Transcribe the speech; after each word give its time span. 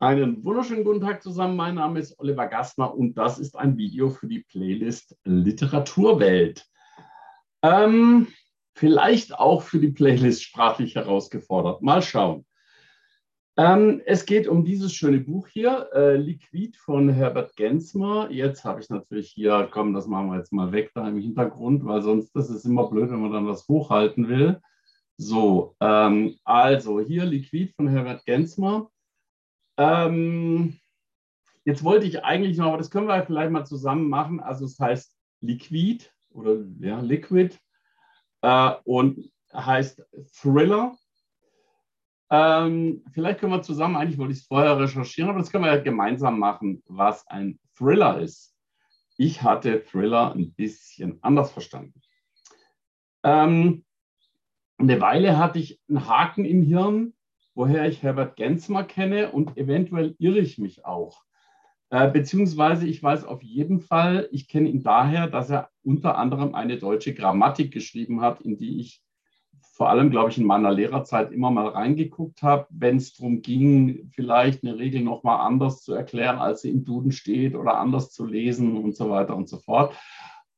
Einen 0.00 0.44
wunderschönen 0.44 0.84
guten 0.84 1.00
Tag 1.00 1.24
zusammen. 1.24 1.56
Mein 1.56 1.74
Name 1.74 1.98
ist 1.98 2.20
Oliver 2.20 2.46
Gastner 2.46 2.94
und 2.94 3.18
das 3.18 3.40
ist 3.40 3.56
ein 3.56 3.76
Video 3.76 4.10
für 4.10 4.28
die 4.28 4.44
Playlist 4.44 5.16
Literaturwelt. 5.24 6.64
Ähm, 7.62 8.28
vielleicht 8.76 9.34
auch 9.34 9.62
für 9.62 9.80
die 9.80 9.90
Playlist 9.90 10.44
sprachlich 10.44 10.94
herausgefordert. 10.94 11.82
Mal 11.82 12.00
schauen. 12.02 12.46
Ähm, 13.56 14.00
es 14.06 14.24
geht 14.24 14.46
um 14.46 14.64
dieses 14.64 14.94
schöne 14.94 15.18
Buch 15.18 15.48
hier, 15.48 15.88
äh, 15.92 16.16
Liquid 16.16 16.78
von 16.78 17.08
Herbert 17.08 17.56
Gensmer. 17.56 18.30
Jetzt 18.30 18.64
habe 18.64 18.80
ich 18.80 18.88
natürlich 18.90 19.30
hier, 19.30 19.68
komm, 19.68 19.94
das 19.94 20.06
machen 20.06 20.30
wir 20.30 20.38
jetzt 20.38 20.52
mal 20.52 20.70
weg 20.70 20.92
da 20.94 21.08
im 21.08 21.18
Hintergrund, 21.18 21.84
weil 21.84 22.02
sonst 22.02 22.30
das 22.36 22.50
ist 22.50 22.64
immer 22.64 22.88
blöd, 22.88 23.10
wenn 23.10 23.20
man 23.20 23.32
dann 23.32 23.48
was 23.48 23.66
hochhalten 23.66 24.28
will. 24.28 24.60
So, 25.16 25.74
ähm, 25.80 26.36
also 26.44 27.00
hier 27.00 27.24
Liquid 27.24 27.72
von 27.74 27.88
Herbert 27.88 28.24
Gensmer. 28.26 28.88
Ähm, 29.78 30.78
jetzt 31.64 31.84
wollte 31.84 32.06
ich 32.06 32.24
eigentlich 32.24 32.58
noch, 32.58 32.66
aber 32.66 32.78
das 32.78 32.90
können 32.90 33.06
wir 33.06 33.24
vielleicht 33.24 33.52
mal 33.52 33.64
zusammen 33.64 34.08
machen. 34.08 34.40
Also 34.40 34.64
es 34.64 34.78
heißt 34.78 35.16
Liquid 35.40 36.04
oder 36.30 36.56
ja, 36.80 37.00
Liquid 37.00 37.56
äh, 38.42 38.72
und 38.84 39.30
heißt 39.54 40.04
Thriller. 40.34 40.96
Ähm, 42.30 43.04
vielleicht 43.12 43.40
können 43.40 43.52
wir 43.52 43.62
zusammen, 43.62 43.96
eigentlich 43.96 44.18
wollte 44.18 44.32
ich 44.32 44.40
es 44.40 44.46
vorher 44.46 44.78
recherchieren, 44.78 45.30
aber 45.30 45.38
das 45.38 45.50
können 45.50 45.64
wir 45.64 45.74
ja 45.74 45.80
gemeinsam 45.80 46.38
machen, 46.38 46.82
was 46.86 47.26
ein 47.28 47.58
Thriller 47.74 48.20
ist. 48.20 48.54
Ich 49.16 49.42
hatte 49.42 49.82
Thriller 49.84 50.34
ein 50.34 50.52
bisschen 50.52 51.18
anders 51.22 51.50
verstanden. 51.50 52.02
Ähm, 53.22 53.84
eine 54.76 55.00
Weile 55.00 55.38
hatte 55.38 55.58
ich 55.58 55.80
einen 55.88 56.06
Haken 56.06 56.44
im 56.44 56.62
Hirn, 56.62 57.14
woher 57.58 57.88
ich 57.88 58.04
Herbert 58.04 58.36
Gensmer 58.36 58.84
kenne 58.84 59.32
und 59.32 59.56
eventuell 59.56 60.14
irre 60.20 60.38
ich 60.38 60.58
mich 60.58 60.84
auch. 60.84 61.24
Äh, 61.90 62.08
beziehungsweise 62.08 62.86
ich 62.86 63.02
weiß 63.02 63.24
auf 63.24 63.42
jeden 63.42 63.80
Fall, 63.80 64.28
ich 64.30 64.46
kenne 64.46 64.68
ihn 64.68 64.84
daher, 64.84 65.26
dass 65.26 65.50
er 65.50 65.68
unter 65.82 66.16
anderem 66.16 66.54
eine 66.54 66.78
deutsche 66.78 67.14
Grammatik 67.14 67.72
geschrieben 67.72 68.20
hat, 68.20 68.40
in 68.42 68.58
die 68.58 68.78
ich 68.78 69.02
vor 69.72 69.90
allem, 69.90 70.10
glaube 70.10 70.30
ich, 70.30 70.38
in 70.38 70.44
meiner 70.44 70.70
Lehrerzeit 70.70 71.32
immer 71.32 71.50
mal 71.50 71.66
reingeguckt 71.66 72.44
habe, 72.44 72.68
wenn 72.70 72.98
es 72.98 73.14
darum 73.14 73.42
ging, 73.42 74.08
vielleicht 74.14 74.62
eine 74.62 74.78
Regel 74.78 75.02
nochmal 75.02 75.44
anders 75.44 75.82
zu 75.82 75.94
erklären, 75.94 76.38
als 76.38 76.60
sie 76.60 76.70
im 76.70 76.84
Duden 76.84 77.10
steht 77.10 77.56
oder 77.56 77.78
anders 77.78 78.12
zu 78.12 78.24
lesen 78.24 78.76
und 78.76 78.94
so 78.94 79.10
weiter 79.10 79.34
und 79.34 79.48
so 79.48 79.58
fort. 79.58 79.96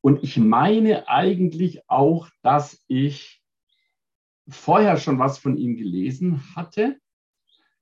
Und 0.03 0.23
ich 0.23 0.37
meine 0.37 1.09
eigentlich 1.09 1.81
auch, 1.89 2.29
dass 2.43 2.85
ich 2.89 3.40
vorher 4.51 4.97
schon 4.97 5.19
was 5.19 5.39
von 5.39 5.57
ihm 5.57 5.77
gelesen 5.77 6.43
hatte, 6.55 6.99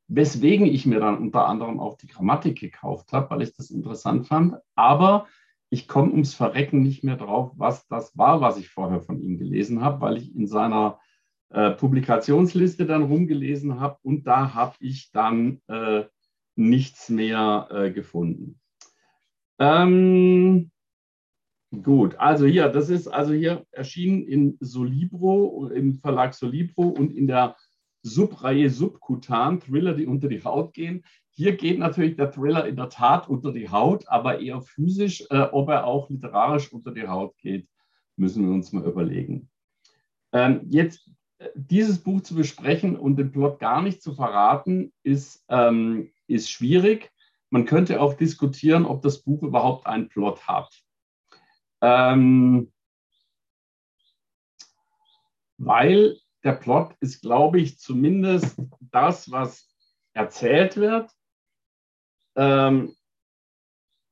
weswegen 0.09 0.67
ich 0.67 0.87
mir 0.87 1.01
dann 1.01 1.19
unter 1.19 1.47
anderem 1.47 1.81
auch 1.81 1.97
die 1.97 2.07
Grammatik 2.07 2.59
gekauft 2.59 3.13
habe, 3.13 3.31
weil 3.31 3.43
ich 3.43 3.55
das 3.55 3.71
interessant 3.71 4.27
fand. 4.27 4.57
Aber 4.75 5.27
ich 5.71 5.87
komme 5.87 6.13
ums 6.13 6.35
Verrecken 6.35 6.83
nicht 6.83 7.05
mehr 7.05 7.17
drauf, 7.17 7.53
was 7.57 7.87
das 7.89 8.17
war, 8.17 8.41
was 8.41 8.57
ich 8.57 8.69
vorher 8.71 9.01
von 9.01 9.21
ihm 9.21 9.39
gelesen 9.39 9.83
habe, 9.83 10.01
weil 10.01 10.17
ich 10.17 10.35
in 10.35 10.47
seiner 10.47 10.99
äh, 11.51 11.71
Publikationsliste 11.71 12.87
dann 12.87 13.03
rumgelesen 13.03 13.81
habe 13.81 13.99
und 14.03 14.27
da 14.27 14.55
habe 14.55 14.77
ich 14.81 15.11
dann 15.13 15.61
äh, 15.69 16.05
nichts 16.57 17.09
mehr 17.09 17.69
äh, 17.71 17.91
gefunden. 17.91 18.61
Ähm, 19.59 20.71
Gut, 21.71 22.17
also 22.17 22.47
hier, 22.47 22.69
das 22.71 22.89
ist 22.89 23.09
also 23.09 23.35
hier 23.35 23.67
erschienen 23.73 24.23
in 24.23 24.57
Solibro, 24.61 25.69
im 25.69 25.99
Verlag 26.01 26.33
Solibro 26.33 26.89
und 26.89 27.15
in 27.15 27.27
der 27.27 27.57
Subreihe 28.03 28.71
Subkutan, 28.71 29.61
Thriller, 29.61 29.95
die 29.95 30.07
unter 30.07 30.29
die 30.29 30.43
Haut 30.43 30.73
gehen. 30.73 31.05
Hier 31.31 31.57
geht 31.57 31.79
natürlich 31.79 32.17
der 32.17 32.33
Thriller 32.33 32.67
in 32.67 32.77
der 32.77 32.89
Tat 32.89 33.29
unter 33.29 33.53
die 33.53 33.69
Haut, 33.69 34.09
aber 34.09 34.41
eher 34.41 34.63
physisch. 34.63 35.25
Äh, 35.31 35.43
ob 35.53 35.69
er 35.69 35.85
auch 35.85 36.09
literarisch 36.09 36.73
unter 36.73 36.91
die 36.91 37.07
Haut 37.07 37.37
geht, 37.39 37.69
müssen 38.17 38.47
wir 38.47 38.53
uns 38.53 38.73
mal 38.73 38.85
überlegen. 38.85 39.51
Ähm, 40.33 40.63
jetzt 40.71 41.11
äh, 41.39 41.49
dieses 41.55 41.99
Buch 41.99 42.23
zu 42.23 42.35
besprechen 42.35 42.97
und 42.97 43.17
den 43.17 43.31
Plot 43.31 43.61
gar 43.61 43.83
nicht 43.83 44.03
zu 44.03 44.15
verraten, 44.15 44.93
ist, 45.03 45.45
ähm, 45.49 46.11
ist 46.29 46.51
schwierig. 46.51 47.13
Man 47.51 47.67
könnte 47.67 48.01
auch 48.01 48.15
diskutieren, 48.15 48.87
ob 48.87 49.03
das 49.03 49.23
Buch 49.23 49.43
überhaupt 49.43 49.87
einen 49.87 50.09
Plot 50.09 50.49
hat. 50.49 50.83
Ähm, 51.81 52.73
weil 55.59 56.19
der 56.45 56.53
Plot 56.53 56.95
ist, 57.01 57.21
glaube 57.21 57.61
ich, 57.61 57.79
zumindest 57.79 58.61
das, 58.81 59.31
was 59.31 59.69
erzählt 60.13 60.77
wird, 60.77 61.11
ähm, 62.37 62.95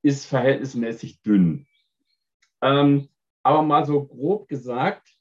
ist 0.02 0.26
verhältnismäßig 0.26 1.22
dünn. 1.22 1.66
Ähm, 2.62 3.08
aber 3.42 3.62
mal 3.62 3.84
so 3.84 4.04
grob 4.04 4.48
gesagt, 4.48 5.16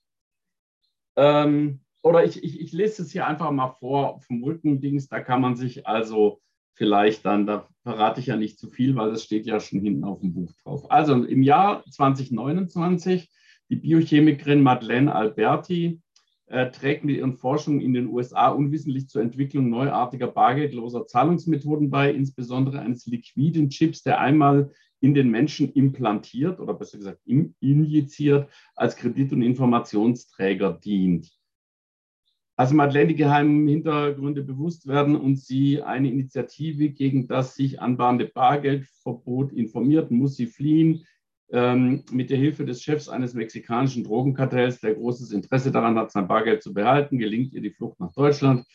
ähm, 1.15 1.81
oder 2.01 2.23
ich, 2.23 2.43
ich, 2.43 2.59
ich, 2.59 2.71
lese 2.71 3.01
es 3.01 3.11
hier 3.11 3.25
einfach 3.25 3.51
mal 3.51 3.71
vor 3.79 4.21
vom 4.21 4.43
Rückendings, 4.43 5.07
da 5.07 5.21
kann 5.21 5.41
man 5.41 5.55
sich 5.55 5.87
also 5.87 6.41
vielleicht 6.75 7.25
dann, 7.25 7.45
da 7.45 7.67
verrate 7.83 8.19
ich 8.19 8.27
ja 8.27 8.35
nicht 8.35 8.59
zu 8.59 8.69
viel, 8.69 8.95
weil 8.95 9.11
das 9.11 9.23
steht 9.23 9.45
ja 9.45 9.59
schon 9.59 9.79
hinten 9.79 10.03
auf 10.03 10.19
dem 10.19 10.33
Buch 10.33 10.51
drauf. 10.63 10.91
Also 10.91 11.13
im 11.23 11.41
Jahr 11.41 11.83
2029, 11.89 13.29
die 13.69 13.75
Biochemikerin 13.77 14.61
Madeleine 14.61 15.15
Alberti 15.15 16.01
äh, 16.47 16.69
trägt 16.69 17.03
mit 17.03 17.17
ihren 17.17 17.37
Forschungen 17.37 17.81
in 17.81 17.93
den 17.93 18.07
USA 18.07 18.49
unwissentlich 18.49 19.07
zur 19.07 19.21
Entwicklung 19.21 19.69
neuartiger 19.69 20.27
bargeldloser 20.27 21.07
Zahlungsmethoden 21.07 21.89
bei, 21.89 22.11
insbesondere 22.11 22.79
eines 22.79 23.05
liquiden 23.07 23.69
Chips, 23.69 24.03
der 24.03 24.19
einmal 24.19 24.71
in 24.99 25.13
den 25.13 25.29
Menschen 25.29 25.71
implantiert 25.73 26.59
oder 26.59 26.73
besser 26.73 26.97
gesagt 26.97 27.19
injiziert, 27.25 28.49
als 28.75 28.95
Kredit- 28.95 29.31
und 29.31 29.41
Informationsträger 29.41 30.73
dient 30.73 31.31
also 32.57 32.73
Madeleine 32.73 33.07
die 33.09 33.15
geheimen 33.15 33.67
Hintergründe 33.67 34.41
bewusst 34.41 34.87
werden 34.87 35.15
und 35.17 35.37
sie 35.37 35.81
eine 35.81 36.09
Initiative 36.09 36.89
gegen 36.89 37.27
das 37.27 37.55
sich 37.55 37.81
anbahnende 37.81 38.27
Bargeldverbot 38.27 39.51
informiert, 39.51 40.09
muss 40.11 40.35
sie 40.35 40.47
fliehen. 40.47 41.05
Ähm, 41.51 42.03
mit 42.11 42.31
der 42.31 42.37
Hilfe 42.37 42.65
des 42.65 42.81
Chefs 42.81 43.07
eines 43.07 43.33
mexikanischen 43.33 44.03
Drogenkartells, 44.03 44.79
der 44.79 44.95
großes 44.95 45.31
Interesse 45.31 45.71
daran 45.71 45.97
hat, 45.97 46.11
sein 46.11 46.27
Bargeld 46.27 46.63
zu 46.63 46.73
behalten, 46.73 47.19
gelingt 47.19 47.53
ihr 47.53 47.61
die 47.61 47.69
Flucht 47.69 47.99
nach 47.99 48.13
Deutschland, 48.13 48.65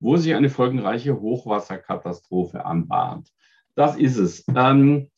wo 0.00 0.16
sich 0.16 0.34
eine 0.34 0.50
folgenreiche 0.50 1.18
Hochwasserkatastrophe 1.18 2.64
anbahnt. 2.64 3.32
Das 3.74 3.96
ist 3.96 4.18
es. 4.18 4.44
Ähm, 4.48 5.08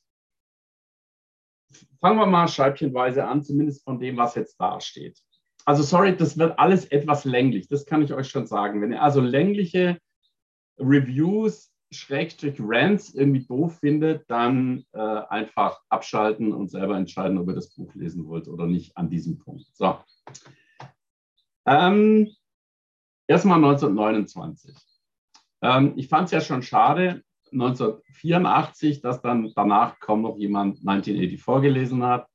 fangen 1.99 2.19
wir 2.19 2.27
mal 2.27 2.47
scheibchenweise 2.47 3.27
an, 3.27 3.43
zumindest 3.43 3.83
von 3.83 3.99
dem, 3.99 4.17
was 4.17 4.37
jetzt 4.37 4.61
da 4.61 4.81
steht 4.81 5.19
also 5.65 5.83
sorry, 5.83 6.17
das 6.17 6.39
wird 6.39 6.59
alles 6.59 6.85
etwas 6.87 7.25
länglich, 7.25 7.69
das 7.69 7.87
kann 7.87 8.03
ich 8.03 8.13
euch 8.13 8.29
schon 8.29 8.47
sagen. 8.47 8.81
Wenn 8.83 8.93
ihr 8.93 9.03
also 9.03 9.21
längliche 9.21 9.99
Reviews, 10.79 11.73
Schrägstrich 11.91 12.57
Rants 12.59 13.15
irgendwie 13.15 13.45
doof 13.45 13.79
findet, 13.79 14.29
dann 14.31 14.85
äh, 14.93 14.99
einfach 14.99 15.81
abschalten 15.91 16.53
und 16.53 16.71
selber 16.71 16.97
entscheiden, 16.97 17.39
ob 17.39 17.49
ihr 17.49 17.55
das 17.55 17.75
Buch 17.75 17.95
lesen 17.95 18.27
wollt 18.27 18.49
oder 18.49 18.67
nicht 18.67 18.97
an 18.97 19.11
diesem 19.11 19.39
Punkt. 19.39 19.67
So. 19.75 19.99
Ähm, 21.67 22.31
erstmal 23.29 23.59
1929. 23.59 24.75
Ähm, 25.61 25.93
ich 25.97 26.09
fand 26.09 26.27
es 26.27 26.33
ja 26.33 26.41
schon 26.41 26.63
schade, 26.63 27.23
1984, 27.53 29.03
dass 29.03 29.21
dann 29.21 29.53
danach 29.55 30.01
kaum 30.01 30.23
noch 30.23 30.39
jemand 30.39 30.79
1980 30.79 31.43
vorgelesen 31.43 32.03
hat. 32.03 32.27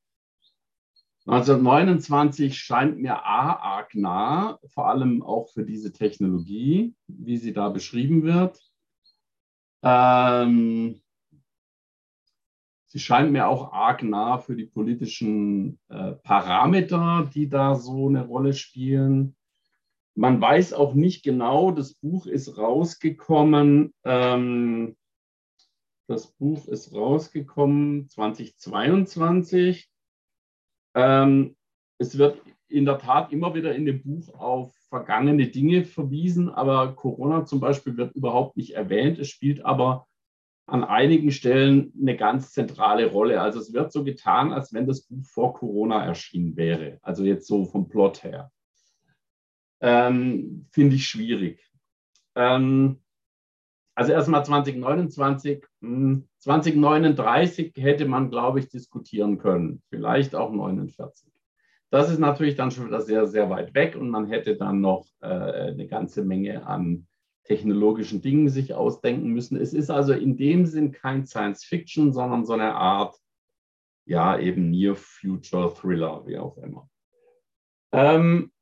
1929 1.28 2.56
scheint 2.58 3.00
mir 3.00 3.22
A 3.22 3.52
arg 3.52 3.94
nah, 3.94 4.58
vor 4.68 4.88
allem 4.88 5.22
auch 5.22 5.50
für 5.50 5.62
diese 5.62 5.92
Technologie, 5.92 6.94
wie 7.06 7.36
sie 7.36 7.52
da 7.52 7.68
beschrieben 7.68 8.22
wird. 8.22 8.58
Ähm, 9.82 11.02
sie 12.86 12.98
scheint 12.98 13.30
mir 13.30 13.46
auch 13.46 13.74
arg 13.74 14.02
nah 14.04 14.38
für 14.38 14.56
die 14.56 14.64
politischen 14.64 15.78
äh, 15.90 16.12
Parameter, 16.12 17.30
die 17.34 17.50
da 17.50 17.74
so 17.74 18.08
eine 18.08 18.26
Rolle 18.26 18.54
spielen. 18.54 19.36
Man 20.14 20.40
weiß 20.40 20.72
auch 20.72 20.94
nicht 20.94 21.22
genau, 21.22 21.72
das 21.72 21.92
Buch 21.92 22.26
ist 22.26 22.56
rausgekommen. 22.56 23.92
Ähm, 24.02 24.96
das 26.06 26.28
Buch 26.28 26.66
ist 26.68 26.94
rausgekommen 26.94 28.08
2022. 28.08 29.90
Ähm, 30.94 31.56
es 31.98 32.18
wird 32.18 32.40
in 32.68 32.84
der 32.84 32.98
Tat 32.98 33.32
immer 33.32 33.54
wieder 33.54 33.74
in 33.74 33.86
dem 33.86 34.02
Buch 34.02 34.34
auf 34.34 34.74
vergangene 34.88 35.48
Dinge 35.48 35.84
verwiesen, 35.84 36.48
aber 36.48 36.94
Corona 36.94 37.44
zum 37.44 37.60
Beispiel 37.60 37.96
wird 37.96 38.14
überhaupt 38.14 38.56
nicht 38.56 38.74
erwähnt. 38.74 39.18
Es 39.18 39.28
spielt 39.28 39.64
aber 39.64 40.06
an 40.66 40.84
einigen 40.84 41.32
Stellen 41.32 41.92
eine 41.98 42.16
ganz 42.16 42.52
zentrale 42.52 43.06
Rolle. 43.06 43.40
Also 43.40 43.58
es 43.58 43.72
wird 43.72 43.90
so 43.90 44.04
getan, 44.04 44.52
als 44.52 44.72
wenn 44.72 44.86
das 44.86 45.02
Buch 45.02 45.24
vor 45.24 45.54
Corona 45.54 46.04
erschienen 46.04 46.56
wäre. 46.56 46.98
Also 47.02 47.24
jetzt 47.24 47.46
so 47.46 47.64
vom 47.64 47.88
Plot 47.88 48.22
her. 48.22 48.52
Ähm, 49.80 50.66
Finde 50.70 50.96
ich 50.96 51.08
schwierig. 51.08 51.64
Ähm, 52.34 53.00
also 53.98 54.12
erstmal 54.12 54.44
2029, 54.44 55.64
2039 55.80 57.72
hm, 57.74 57.82
hätte 57.82 58.06
man, 58.06 58.30
glaube 58.30 58.60
ich, 58.60 58.68
diskutieren 58.68 59.38
können. 59.38 59.82
Vielleicht 59.88 60.36
auch 60.36 60.52
49. 60.52 61.28
Das 61.90 62.08
ist 62.08 62.20
natürlich 62.20 62.54
dann 62.54 62.70
schon 62.70 62.86
wieder 62.86 63.00
sehr, 63.00 63.26
sehr 63.26 63.50
weit 63.50 63.74
weg 63.74 63.96
und 63.96 64.08
man 64.08 64.28
hätte 64.28 64.54
dann 64.54 64.80
noch 64.80 65.04
äh, 65.20 65.26
eine 65.26 65.88
ganze 65.88 66.24
Menge 66.24 66.64
an 66.64 67.08
technologischen 67.42 68.22
Dingen 68.22 68.48
sich 68.48 68.72
ausdenken 68.72 69.30
müssen. 69.30 69.56
Es 69.56 69.74
ist 69.74 69.90
also 69.90 70.12
in 70.12 70.36
dem 70.36 70.64
Sinn 70.64 70.92
kein 70.92 71.26
Science 71.26 71.64
Fiction, 71.64 72.12
sondern 72.12 72.44
so 72.46 72.52
eine 72.52 72.76
Art, 72.76 73.16
ja, 74.04 74.38
eben 74.38 74.70
Near 74.70 74.94
Future 74.94 75.74
Thriller, 75.74 76.24
wie 76.24 76.38
auch 76.38 76.56
immer. 76.58 76.88
Ähm, 77.90 78.52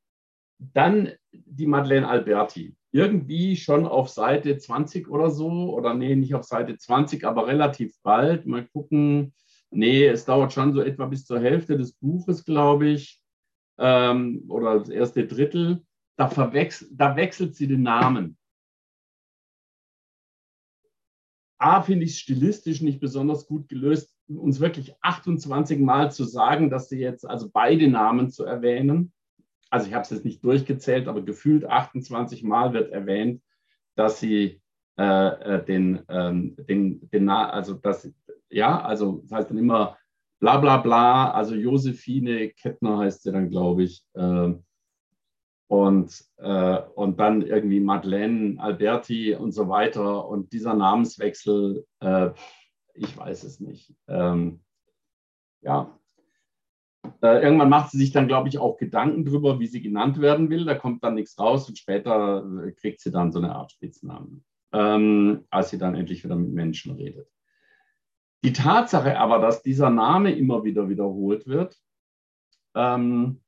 dann 0.57 1.11
die 1.45 1.67
Madeleine 1.67 2.07
Alberti. 2.07 2.75
Irgendwie 2.91 3.55
schon 3.55 3.85
auf 3.85 4.09
Seite 4.09 4.57
20 4.57 5.09
oder 5.09 5.29
so, 5.29 5.73
oder 5.73 5.93
nee, 5.93 6.15
nicht 6.15 6.33
auf 6.35 6.43
Seite 6.43 6.77
20, 6.77 7.25
aber 7.25 7.47
relativ 7.47 7.93
bald. 8.01 8.45
Mal 8.45 8.65
gucken. 8.67 9.33
Nee, 9.69 10.07
es 10.07 10.25
dauert 10.25 10.53
schon 10.53 10.73
so 10.73 10.81
etwa 10.81 11.05
bis 11.05 11.25
zur 11.25 11.39
Hälfte 11.39 11.77
des 11.77 11.93
Buches, 11.93 12.45
glaube 12.45 12.87
ich, 12.87 13.21
ähm, 13.77 14.45
oder 14.47 14.79
das 14.79 14.89
erste 14.89 15.27
Drittel. 15.27 15.83
Da, 16.15 16.27
da 16.27 17.15
wechselt 17.15 17.55
sie 17.55 17.67
den 17.67 17.83
Namen. 17.83 18.37
A, 21.59 21.81
finde 21.81 22.05
ich 22.05 22.11
es 22.11 22.19
stilistisch 22.19 22.81
nicht 22.81 22.99
besonders 22.99 23.47
gut 23.47 23.67
gelöst, 23.67 24.15
uns 24.27 24.59
wirklich 24.59 24.93
28 25.01 25.79
Mal 25.79 26.11
zu 26.11 26.23
sagen, 26.23 26.69
dass 26.69 26.89
sie 26.89 26.99
jetzt 26.99 27.27
also 27.27 27.49
beide 27.51 27.87
Namen 27.87 28.29
zu 28.29 28.45
erwähnen 28.45 29.11
also 29.69 29.87
ich 29.87 29.93
habe 29.93 30.03
es 30.03 30.09
jetzt 30.09 30.25
nicht 30.25 30.43
durchgezählt, 30.43 31.07
aber 31.07 31.21
gefühlt 31.21 31.65
28 31.65 32.43
Mal 32.43 32.73
wird 32.73 32.91
erwähnt, 32.91 33.41
dass 33.95 34.19
sie 34.19 34.61
äh, 34.97 35.03
äh 35.03 35.65
den, 35.65 36.03
ähm, 36.09 36.55
den, 36.57 37.09
den, 37.09 37.29
also 37.29 37.73
das, 37.73 38.11
ja, 38.49 38.81
also 38.81 39.21
das 39.23 39.31
heißt 39.31 39.49
dann 39.49 39.57
immer 39.57 39.97
bla 40.39 40.57
bla 40.57 40.77
bla, 40.77 41.31
also 41.31 41.55
Josephine 41.55 42.49
Kettner 42.49 42.99
heißt 42.99 43.23
sie 43.23 43.31
dann, 43.31 43.49
glaube 43.49 43.83
ich. 43.83 44.03
Äh, 44.13 44.53
und, 45.69 46.23
äh, 46.37 46.79
und 46.95 47.19
dann 47.19 47.41
irgendwie 47.41 47.81
Madeleine, 47.81 48.59
Alberti 48.59 49.35
und 49.35 49.51
so 49.51 49.67
weiter. 49.67 50.27
Und 50.27 50.53
dieser 50.53 50.73
Namenswechsel, 50.73 51.85
äh, 51.99 52.29
ich 52.93 53.17
weiß 53.17 53.43
es 53.43 53.59
nicht. 53.59 53.93
Ähm, 54.07 54.61
ja, 55.61 55.96
äh, 57.21 57.41
irgendwann 57.41 57.69
macht 57.69 57.91
sie 57.91 57.97
sich 57.97 58.11
dann, 58.11 58.27
glaube 58.27 58.49
ich, 58.49 58.59
auch 58.59 58.77
Gedanken 58.77 59.25
darüber, 59.25 59.59
wie 59.59 59.67
sie 59.67 59.81
genannt 59.81 60.21
werden 60.21 60.49
will. 60.49 60.65
Da 60.65 60.75
kommt 60.75 61.03
dann 61.03 61.15
nichts 61.15 61.39
raus 61.39 61.67
und 61.67 61.77
später 61.77 62.45
äh, 62.65 62.71
kriegt 62.71 63.01
sie 63.01 63.11
dann 63.11 63.31
so 63.31 63.39
eine 63.39 63.55
Art 63.55 63.71
Spitznamen, 63.71 64.45
ähm, 64.73 65.45
als 65.49 65.69
sie 65.69 65.77
dann 65.77 65.95
endlich 65.95 66.23
wieder 66.23 66.35
mit 66.35 66.51
Menschen 66.51 66.95
redet. 66.95 67.27
Die 68.43 68.53
Tatsache 68.53 69.17
aber, 69.19 69.39
dass 69.39 69.63
dieser 69.63 69.89
Name 69.89 70.31
immer 70.31 70.63
wieder 70.63 70.89
wiederholt 70.89 71.47
wird, 71.47 71.75
ähm, 72.75 73.41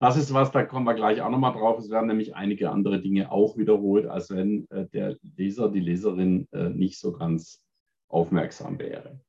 das 0.00 0.16
ist 0.16 0.32
was, 0.32 0.52
da 0.52 0.62
kommen 0.64 0.86
wir 0.86 0.94
gleich 0.94 1.20
auch 1.22 1.30
nochmal 1.30 1.52
drauf. 1.52 1.78
Es 1.78 1.90
werden 1.90 2.06
nämlich 2.06 2.36
einige 2.36 2.70
andere 2.70 3.00
Dinge 3.00 3.32
auch 3.32 3.56
wiederholt, 3.56 4.06
als 4.06 4.30
wenn 4.30 4.70
äh, 4.70 4.86
der 4.86 5.16
Leser, 5.36 5.70
die 5.70 5.80
Leserin 5.80 6.46
äh, 6.52 6.68
nicht 6.68 7.00
so 7.00 7.12
ganz 7.12 7.64
aufmerksam 8.08 8.78
wäre. 8.78 9.20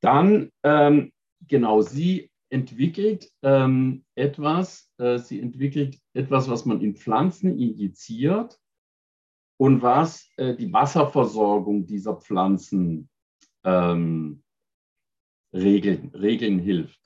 Dann 0.00 0.50
ähm, 0.62 1.12
genau, 1.46 1.82
sie 1.82 2.30
entwickelt 2.56 3.30
ähm, 3.42 4.04
etwas, 4.14 4.90
äh, 4.96 5.18
sie 5.18 5.40
entwickelt 5.40 6.00
etwas, 6.14 6.48
was 6.48 6.64
man 6.64 6.80
in 6.80 6.96
Pflanzen 6.96 7.58
injiziert 7.58 8.58
und 9.58 9.82
was 9.82 10.30
äh, 10.38 10.54
die 10.56 10.72
Wasserversorgung 10.72 11.86
dieser 11.86 12.16
Pflanzen 12.16 13.10
ähm, 13.62 14.42
regeln, 15.52 16.10
regeln 16.14 16.58
hilft. 16.58 17.00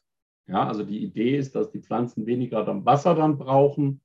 Ja, 0.47 0.69
also 0.69 0.85
die 0.85 1.03
Idee 1.03 1.37
ist, 1.37 1.55
dass 1.57 1.73
die 1.73 1.81
Pflanzen 1.81 2.27
weniger 2.27 2.65
dann 2.65 2.85
Wasser 2.85 3.17
dann 3.17 3.37
brauchen 3.37 4.01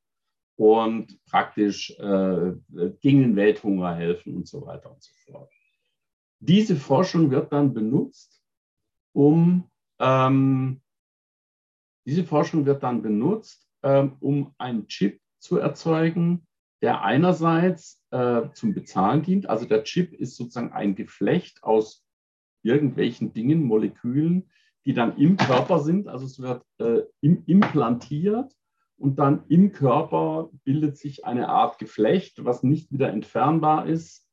und 0.57 1.23
praktisch 1.25 1.91
äh, 1.99 2.53
gegen 3.01 3.35
Welthunger 3.35 3.93
helfen 3.93 4.35
und 4.35 4.47
so 4.47 4.65
weiter 4.65 4.91
und 4.91 5.03
so 5.03 5.13
fort. 5.25 5.51
Diese 6.39 6.75
Forschung 6.75 7.29
wird 7.29 7.51
dann 7.51 7.73
benutzt, 7.73 8.41
um 9.13 9.69
ähm, 9.99 10.81
diese 12.05 12.23
Forschung 12.23 12.65
wird 12.65 12.83
dann 12.83 13.01
benutzt, 13.01 13.67
ähm, 13.83 14.17
um 14.19 14.53
einen 14.57 14.87
Chip 14.87 15.19
zu 15.39 15.57
erzeugen, 15.57 16.47
der 16.81 17.01
einerseits 17.03 18.03
äh, 18.11 18.43
zum 18.53 18.73
Bezahlen 18.73 19.23
dient. 19.23 19.49
Also 19.49 19.65
der 19.65 19.83
Chip 19.83 20.13
ist 20.13 20.35
sozusagen 20.35 20.71
ein 20.71 20.95
Geflecht 20.95 21.63
aus 21.63 22.05
irgendwelchen 22.61 23.33
Dingen, 23.33 23.63
Molekülen, 23.63 24.49
die 24.85 24.93
dann 24.93 25.17
im 25.17 25.37
Körper 25.37 25.79
sind. 25.79 26.07
Also 26.07 26.25
es 26.25 26.39
wird 26.39 26.63
äh, 26.79 27.01
im, 27.21 27.43
implantiert 27.45 28.53
und 28.97 29.19
dann 29.19 29.45
im 29.49 29.71
Körper 29.71 30.49
bildet 30.63 30.97
sich 30.97 31.25
eine 31.25 31.49
Art 31.49 31.79
Geflecht, 31.79 32.43
was 32.45 32.63
nicht 32.63 32.91
wieder 32.91 33.09
entfernbar 33.09 33.87
ist. 33.87 34.27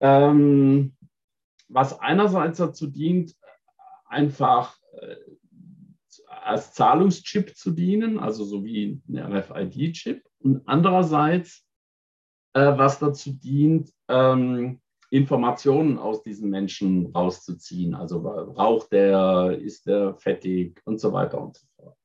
Ähm, 0.00 0.96
was 1.68 1.98
einerseits 2.00 2.58
dazu 2.58 2.86
dient, 2.86 3.36
einfach 4.06 4.78
äh, 5.00 5.16
als 6.30 6.72
Zahlungschip 6.72 7.56
zu 7.56 7.72
dienen, 7.72 8.18
also 8.18 8.44
so 8.44 8.64
wie 8.64 9.00
ein 9.08 9.18
RFID-Chip. 9.18 10.22
Und 10.38 10.62
andererseits, 10.66 11.66
äh, 12.54 12.78
was 12.78 12.98
dazu 12.98 13.32
dient, 13.32 13.92
ähm, 14.08 14.80
Informationen 15.10 15.98
aus 15.98 16.22
diesen 16.22 16.50
Menschen 16.50 17.06
rauszuziehen. 17.06 17.94
Also 17.94 18.18
raucht 18.20 18.92
der, 18.92 19.58
ist 19.60 19.86
der 19.86 20.14
fettig 20.14 20.80
und 20.84 21.00
so 21.00 21.12
weiter 21.12 21.40
und 21.40 21.56
so 21.56 21.66
fort. 21.76 21.96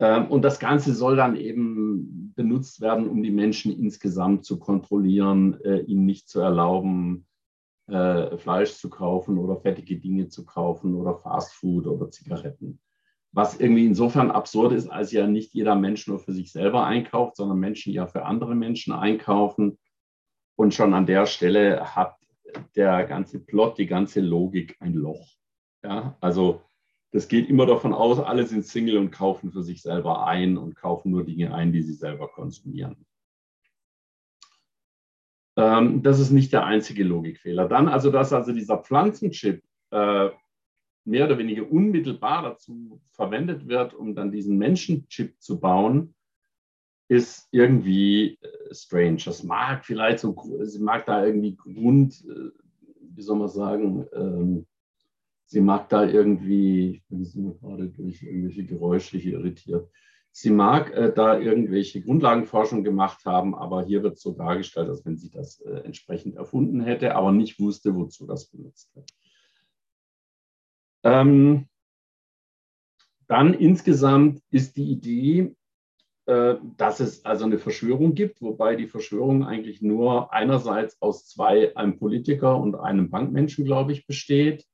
Ähm, 0.00 0.30
und 0.30 0.42
das 0.42 0.60
Ganze 0.60 0.94
soll 0.94 1.16
dann 1.16 1.34
eben 1.34 2.32
benutzt 2.36 2.80
werden, 2.80 3.08
um 3.08 3.22
die 3.22 3.32
Menschen 3.32 3.72
insgesamt 3.72 4.44
zu 4.44 4.60
kontrollieren, 4.60 5.60
äh, 5.64 5.80
ihnen 5.80 6.06
nicht 6.06 6.28
zu 6.28 6.40
erlauben, 6.40 7.26
äh, 7.88 8.36
Fleisch 8.36 8.74
zu 8.74 8.90
kaufen 8.90 9.38
oder 9.38 9.56
fettige 9.56 9.98
Dinge 9.98 10.28
zu 10.28 10.44
kaufen 10.44 10.94
oder 10.94 11.16
Fastfood 11.16 11.86
oder 11.86 12.10
Zigaretten. 12.10 12.80
Was 13.32 13.58
irgendwie 13.58 13.86
insofern 13.86 14.30
absurd 14.30 14.72
ist, 14.72 14.88
als 14.88 15.12
ja 15.12 15.26
nicht 15.26 15.52
jeder 15.54 15.74
Mensch 15.74 16.06
nur 16.06 16.18
für 16.18 16.32
sich 16.32 16.52
selber 16.52 16.84
einkauft, 16.84 17.36
sondern 17.36 17.58
Menschen 17.58 17.92
ja 17.92 18.06
für 18.06 18.24
andere 18.24 18.54
Menschen 18.54 18.92
einkaufen. 18.92 19.78
Und 20.56 20.74
schon 20.74 20.94
an 20.94 21.06
der 21.06 21.26
Stelle 21.26 21.94
hat 21.94 22.16
der 22.74 23.04
ganze 23.04 23.38
Plot, 23.38 23.78
die 23.78 23.86
ganze 23.86 24.20
Logik 24.20 24.76
ein 24.80 24.94
Loch. 24.94 25.28
Ja, 25.82 26.16
also 26.20 26.62
das 27.12 27.28
geht 27.28 27.48
immer 27.48 27.66
davon 27.66 27.94
aus, 27.94 28.18
alle 28.18 28.46
sind 28.46 28.66
Single 28.66 28.98
und 28.98 29.10
kaufen 29.10 29.50
für 29.50 29.62
sich 29.62 29.80
selber 29.80 30.26
ein 30.26 30.58
und 30.58 30.74
kaufen 30.74 31.10
nur 31.10 31.24
Dinge 31.24 31.54
ein, 31.54 31.72
die 31.72 31.82
sie 31.82 31.94
selber 31.94 32.28
konsumieren. 32.28 33.06
Ähm, 35.58 36.04
das 36.04 36.20
ist 36.20 36.30
nicht 36.30 36.52
der 36.52 36.64
einzige 36.64 37.02
Logikfehler. 37.02 37.68
Dann 37.68 37.88
also, 37.88 38.12
dass 38.12 38.32
also 38.32 38.52
dieser 38.52 38.78
Pflanzenchip 38.78 39.60
äh, 39.90 40.28
mehr 41.04 41.26
oder 41.26 41.36
weniger 41.36 41.68
unmittelbar 41.68 42.42
dazu 42.42 43.00
verwendet 43.10 43.66
wird, 43.66 43.92
um 43.92 44.14
dann 44.14 44.30
diesen 44.30 44.56
Menschenchip 44.56 45.34
zu 45.40 45.58
bauen, 45.58 46.14
ist 47.08 47.48
irgendwie 47.50 48.38
äh, 48.40 48.72
strange. 48.72 49.18
Das 49.24 49.42
mag 49.42 49.84
vielleicht 49.84 50.20
so, 50.20 50.36
sie 50.62 50.78
mag 50.80 51.06
da 51.06 51.26
irgendwie 51.26 51.56
Grund, 51.56 52.24
äh, 52.28 52.50
wie 53.16 53.22
soll 53.22 53.38
man 53.38 53.48
sagen, 53.48 54.06
ähm, 54.12 54.66
sie 55.46 55.60
mag 55.60 55.88
da 55.88 56.04
irgendwie, 56.04 57.02
ich 57.10 57.34
bin 57.34 57.58
gerade 57.58 57.88
durch 57.88 58.22
irgendwelche 58.22 58.64
Geräusche 58.64 59.18
hier 59.18 59.40
irritiert, 59.40 59.90
Sie 60.32 60.50
mag 60.50 60.92
äh, 60.92 61.12
da 61.12 61.38
irgendwelche 61.38 62.00
Grundlagenforschung 62.00 62.84
gemacht 62.84 63.24
haben, 63.24 63.54
aber 63.54 63.84
hier 63.84 64.02
wird 64.02 64.18
so 64.18 64.32
dargestellt, 64.32 64.88
als 64.88 65.04
wenn 65.04 65.16
sie 65.16 65.30
das 65.30 65.60
äh, 65.60 65.80
entsprechend 65.80 66.36
erfunden 66.36 66.80
hätte, 66.80 67.14
aber 67.16 67.32
nicht 67.32 67.58
wusste, 67.58 67.94
wozu 67.94 68.26
das 68.26 68.46
benutzt 68.46 68.94
wird. 68.94 69.10
Ähm, 71.04 71.68
dann 73.26 73.54
insgesamt 73.54 74.40
ist 74.50 74.76
die 74.76 74.90
Idee, 74.90 75.54
äh, 76.26 76.56
dass 76.76 77.00
es 77.00 77.24
also 77.24 77.44
eine 77.44 77.58
Verschwörung 77.58 78.14
gibt, 78.14 78.40
wobei 78.40 78.76
die 78.76 78.86
Verschwörung 78.86 79.44
eigentlich 79.44 79.82
nur 79.82 80.32
einerseits 80.32 81.00
aus 81.00 81.26
zwei, 81.26 81.74
einem 81.76 81.98
Politiker 81.98 82.58
und 82.58 82.74
einem 82.74 83.10
Bankmenschen, 83.10 83.64
glaube 83.64 83.92
ich, 83.92 84.06
besteht 84.06 84.66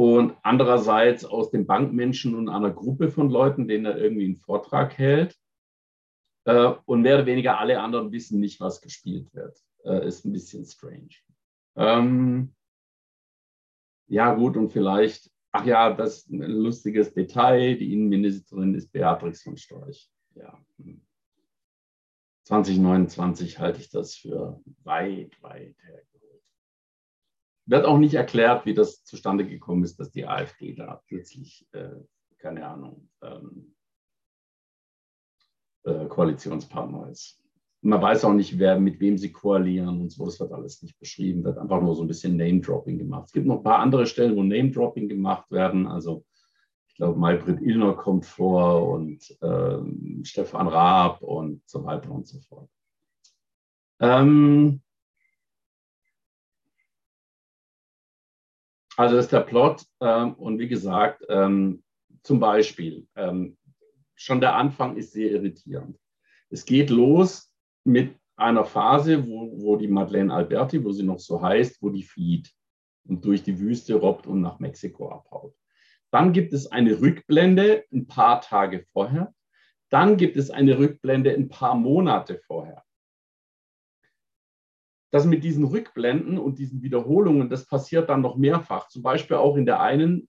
und 0.00 0.34
andererseits 0.42 1.26
aus 1.26 1.50
den 1.50 1.66
Bankmenschen 1.66 2.34
und 2.34 2.48
einer 2.48 2.70
Gruppe 2.70 3.10
von 3.10 3.28
Leuten, 3.28 3.68
denen 3.68 3.84
er 3.84 3.98
irgendwie 3.98 4.24
einen 4.24 4.38
Vortrag 4.38 4.96
hält. 4.96 5.38
Äh, 6.46 6.72
und 6.86 7.02
mehr 7.02 7.16
oder 7.16 7.26
weniger 7.26 7.58
alle 7.58 7.82
anderen 7.82 8.10
wissen 8.10 8.40
nicht, 8.40 8.60
was 8.60 8.80
gespielt 8.80 9.28
wird. 9.34 9.62
Äh, 9.84 10.08
ist 10.08 10.24
ein 10.24 10.32
bisschen 10.32 10.64
strange. 10.64 11.10
Ähm, 11.76 12.54
ja, 14.06 14.32
gut, 14.32 14.56
und 14.56 14.70
vielleicht, 14.70 15.30
ach 15.52 15.66
ja, 15.66 15.92
das 15.92 16.20
ist 16.20 16.30
ein 16.30 16.40
lustiges 16.40 17.12
Detail. 17.12 17.76
Die 17.76 17.92
Innenministerin 17.92 18.74
ist 18.74 18.90
Beatrix 18.92 19.42
von 19.42 19.58
Storch. 19.58 20.10
Ja. 20.34 20.58
2029 22.44 23.58
halte 23.58 23.80
ich 23.80 23.90
das 23.90 24.14
für 24.14 24.62
weit, 24.82 25.36
weit 25.42 25.76
hergeholt. 25.82 26.09
Wird 27.70 27.86
auch 27.86 27.98
nicht 27.98 28.14
erklärt, 28.14 28.66
wie 28.66 28.74
das 28.74 29.04
zustande 29.04 29.46
gekommen 29.46 29.84
ist, 29.84 30.00
dass 30.00 30.10
die 30.10 30.26
AfD 30.26 30.74
da 30.74 31.00
plötzlich, 31.06 31.68
äh, 31.70 32.00
keine 32.38 32.66
Ahnung, 32.66 33.08
ähm, 33.22 33.76
äh, 35.84 36.06
Koalitionspartner 36.06 37.08
ist. 37.10 37.40
Man 37.82 38.02
weiß 38.02 38.24
auch 38.24 38.32
nicht, 38.32 38.58
wer, 38.58 38.80
mit 38.80 38.98
wem 38.98 39.16
sie 39.16 39.30
koalieren 39.30 40.00
und 40.00 40.10
so. 40.10 40.24
Das 40.24 40.40
wird 40.40 40.50
alles 40.50 40.82
nicht 40.82 40.98
beschrieben. 40.98 41.44
Wird 41.44 41.58
einfach 41.58 41.80
nur 41.80 41.94
so 41.94 42.02
ein 42.02 42.08
bisschen 42.08 42.36
Name-Dropping 42.36 42.98
gemacht. 42.98 43.26
Es 43.26 43.32
gibt 43.32 43.46
noch 43.46 43.58
ein 43.58 43.62
paar 43.62 43.78
andere 43.78 44.04
Stellen, 44.04 44.34
wo 44.34 44.42
Name-Dropping 44.42 45.08
gemacht 45.08 45.48
werden. 45.52 45.86
Also 45.86 46.24
ich 46.88 46.96
glaube, 46.96 47.20
Maybrit 47.20 47.60
Illner 47.60 47.94
kommt 47.94 48.26
vor 48.26 48.88
und 48.88 49.38
ähm, 49.42 50.22
Stefan 50.24 50.66
Raab 50.66 51.22
und 51.22 51.62
so 51.66 51.84
weiter 51.84 52.10
und 52.10 52.26
so 52.26 52.40
fort. 52.40 52.68
Ähm, 54.00 54.82
also 59.00 59.16
das 59.16 59.24
ist 59.26 59.32
der 59.32 59.40
Plot. 59.40 59.86
Ähm, 60.02 60.34
und 60.34 60.58
wie 60.58 60.68
gesagt, 60.68 61.24
ähm, 61.30 61.82
zum 62.22 62.38
Beispiel, 62.38 63.06
ähm, 63.16 63.56
schon 64.14 64.42
der 64.42 64.56
Anfang 64.56 64.98
ist 64.98 65.12
sehr 65.12 65.30
irritierend. 65.30 65.98
Es 66.50 66.66
geht 66.66 66.90
los 66.90 67.50
mit 67.84 68.14
einer 68.36 68.66
Phase, 68.66 69.26
wo, 69.26 69.52
wo 69.62 69.76
die 69.76 69.88
Madeleine 69.88 70.34
Alberti, 70.34 70.84
wo 70.84 70.92
sie 70.92 71.02
noch 71.02 71.18
so 71.18 71.40
heißt, 71.40 71.80
wo 71.80 71.88
die 71.88 72.02
flieht 72.02 72.52
und 73.08 73.24
durch 73.24 73.42
die 73.42 73.58
Wüste 73.58 73.94
robbt 73.94 74.26
und 74.26 74.42
nach 74.42 74.58
Mexiko 74.58 75.10
abhaut. 75.10 75.54
Dann 76.10 76.34
gibt 76.34 76.52
es 76.52 76.70
eine 76.70 77.00
Rückblende 77.00 77.84
ein 77.90 78.06
paar 78.06 78.42
Tage 78.42 78.84
vorher. 78.92 79.32
Dann 79.88 80.18
gibt 80.18 80.36
es 80.36 80.50
eine 80.50 80.78
Rückblende 80.78 81.32
ein 81.32 81.48
paar 81.48 81.74
Monate 81.74 82.42
vorher. 82.46 82.84
Das 85.10 85.26
mit 85.26 85.42
diesen 85.42 85.64
Rückblenden 85.64 86.38
und 86.38 86.58
diesen 86.58 86.82
Wiederholungen, 86.82 87.48
das 87.48 87.66
passiert 87.66 88.08
dann 88.08 88.20
noch 88.20 88.36
mehrfach. 88.36 88.88
Zum 88.88 89.02
Beispiel 89.02 89.36
auch 89.36 89.56
in 89.56 89.66
der 89.66 89.80
einen 89.80 90.28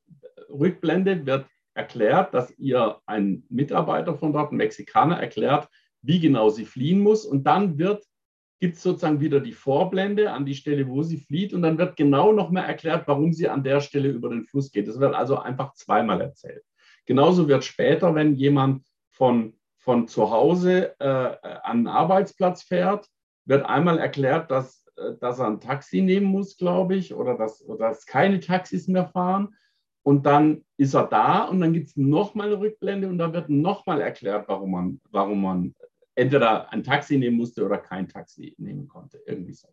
Rückblende 0.50 1.26
wird 1.26 1.46
erklärt, 1.74 2.34
dass 2.34 2.52
ihr 2.58 2.98
ein 3.06 3.44
Mitarbeiter 3.50 4.16
von 4.16 4.34
dort, 4.34 4.52
ein 4.52 4.58
Mexikaner, 4.58 5.20
erklärt, 5.20 5.70
wie 6.02 6.20
genau 6.20 6.50
sie 6.50 6.66
fliehen 6.66 7.00
muss. 7.00 7.26
Und 7.26 7.44
dann 7.44 7.78
gibt 7.78 8.76
es 8.76 8.84
sozusagen 8.84 9.22
wieder 9.22 9.40
die 9.40 9.54
Vorblende 9.54 10.32
an 10.32 10.46
die 10.46 10.56
Stelle, 10.56 10.88
wo 10.88 11.04
sie 11.04 11.18
flieht. 11.18 11.54
Und 11.54 11.62
dann 11.62 11.78
wird 11.78 11.96
genau 11.96 12.34
nochmal 12.34 12.66
erklärt, 12.66 13.08
warum 13.08 13.34
sie 13.34 13.48
an 13.48 13.64
der 13.64 13.82
Stelle 13.82 14.10
über 14.10 14.30
den 14.30 14.44
Fluss 14.44 14.72
geht. 14.72 14.88
Das 14.88 15.00
wird 15.00 15.16
also 15.16 15.38
einfach 15.38 15.74
zweimal 15.74 16.22
erzählt. 16.22 16.64
Genauso 17.06 17.48
wird 17.48 17.64
später, 17.64 18.14
wenn 18.16 18.36
jemand 18.36 18.84
von, 19.10 19.54
von 19.78 20.08
zu 20.08 20.32
Hause 20.32 20.96
äh, 21.00 21.36
an 21.64 21.80
den 21.80 21.88
Arbeitsplatz 21.88 22.64
fährt, 22.64 23.08
wird 23.46 23.66
einmal 23.66 24.00
erklärt, 24.00 24.52
dass, 24.52 24.86
äh, 24.98 25.16
dass 25.20 25.40
er 25.40 25.48
ein 25.48 25.60
Taxi 25.60 26.02
nehmen 26.02 26.28
muss, 26.28 26.58
glaube 26.58 26.96
ich, 26.96 27.14
oder 27.14 27.38
dass, 27.38 27.64
oder 27.64 27.90
dass 27.90 28.06
keine 28.06 28.40
Taxis 28.40 28.88
mehr 28.88 29.08
fahren. 29.08 29.56
Und 30.04 30.26
dann 30.26 30.64
ist 30.78 30.96
er 30.96 31.08
da 31.08 31.44
und 31.44 31.62
dann 31.62 31.74
gibt 31.74 31.90
es 31.90 31.96
nochmal 31.96 32.48
eine 32.48 32.60
Rückblende 32.60 33.08
und 33.08 33.20
da 33.20 33.34
wird 33.34 33.50
nochmal 33.50 34.02
erklärt, 34.02 34.48
warum 34.48 34.72
man, 34.72 35.02
warum 35.12 35.42
man 35.42 35.76
entweder 36.16 36.72
ein 36.74 36.84
Taxi 36.84 37.18
nehmen 37.18 37.38
musste 37.38 37.64
oder 37.64 37.78
kein 37.78 38.08
Taxi 38.08 38.56
nehmen 38.58 38.88
konnte. 38.88 39.22
Irgendwie 39.26 39.54
so. 39.54 39.68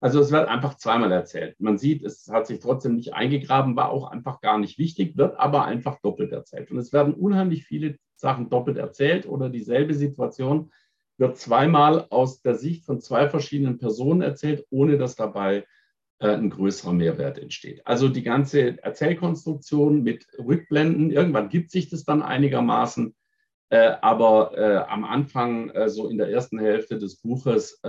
Also 0.00 0.20
es 0.20 0.30
wird 0.30 0.48
einfach 0.48 0.74
zweimal 0.76 1.10
erzählt. 1.10 1.56
Man 1.58 1.76
sieht, 1.76 2.04
es 2.04 2.28
hat 2.28 2.46
sich 2.46 2.60
trotzdem 2.60 2.94
nicht 2.94 3.14
eingegraben, 3.14 3.74
war 3.74 3.90
auch 3.90 4.10
einfach 4.10 4.40
gar 4.40 4.58
nicht 4.58 4.78
wichtig, 4.78 5.16
wird 5.16 5.38
aber 5.38 5.64
einfach 5.64 6.00
doppelt 6.00 6.32
erzählt. 6.32 6.70
Und 6.70 6.78
es 6.78 6.92
werden 6.92 7.14
unheimlich 7.14 7.64
viele 7.64 7.98
Sachen 8.14 8.48
doppelt 8.48 8.76
erzählt 8.76 9.26
oder 9.26 9.50
dieselbe 9.50 9.94
Situation 9.94 10.70
wird 11.18 11.36
zweimal 11.36 12.06
aus 12.10 12.40
der 12.40 12.54
Sicht 12.54 12.84
von 12.84 13.00
zwei 13.00 13.28
verschiedenen 13.28 13.78
Personen 13.78 14.22
erzählt, 14.22 14.64
ohne 14.70 14.98
dass 14.98 15.16
dabei 15.16 15.66
äh, 16.20 16.30
ein 16.30 16.50
größerer 16.50 16.92
Mehrwert 16.92 17.38
entsteht. 17.38 17.86
Also 17.86 18.08
die 18.08 18.22
ganze 18.22 18.82
Erzählkonstruktion 18.82 20.02
mit 20.02 20.26
Rückblenden, 20.38 21.12
irgendwann 21.12 21.48
gibt 21.48 21.70
sich 21.70 21.90
das 21.90 22.04
dann 22.04 22.22
einigermaßen, 22.22 23.14
äh, 23.70 23.92
aber 24.00 24.56
äh, 24.56 24.76
am 24.88 25.04
Anfang, 25.04 25.70
so 25.86 26.08
in 26.08 26.18
der 26.18 26.30
ersten 26.30 26.58
Hälfte 26.58 26.98
des 26.98 27.16
Buches, 27.16 27.80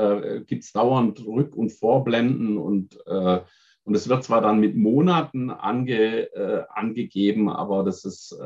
gibt 0.45 0.63
es 0.63 0.71
dauernd 0.73 1.21
Rück- 1.21 1.55
und 1.55 1.71
Vorblenden 1.71 2.57
und, 2.57 2.97
und 3.05 3.95
es 3.95 4.09
wird 4.09 4.23
zwar 4.23 4.41
dann 4.41 4.59
mit 4.59 4.75
Monaten 4.75 5.49
ange, 5.49 6.29
angegeben, 6.69 7.49
aber 7.49 7.83
das 7.83 8.03
ist 8.03 8.37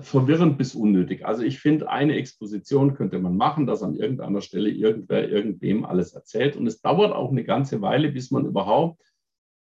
verwirrend 0.00 0.58
bis 0.58 0.74
unnötig. 0.74 1.24
Also 1.24 1.42
ich 1.42 1.60
finde, 1.60 1.88
eine 1.88 2.16
Exposition 2.16 2.94
könnte 2.94 3.18
man 3.18 3.36
machen, 3.36 3.66
dass 3.66 3.82
an 3.82 3.96
irgendeiner 3.96 4.40
Stelle 4.40 4.70
irgendwer 4.70 5.28
irgendwem 5.28 5.84
alles 5.84 6.12
erzählt. 6.12 6.56
Und 6.56 6.66
es 6.66 6.80
dauert 6.80 7.12
auch 7.12 7.30
eine 7.30 7.44
ganze 7.44 7.80
Weile, 7.80 8.10
bis 8.10 8.30
man 8.30 8.46
überhaupt 8.46 9.02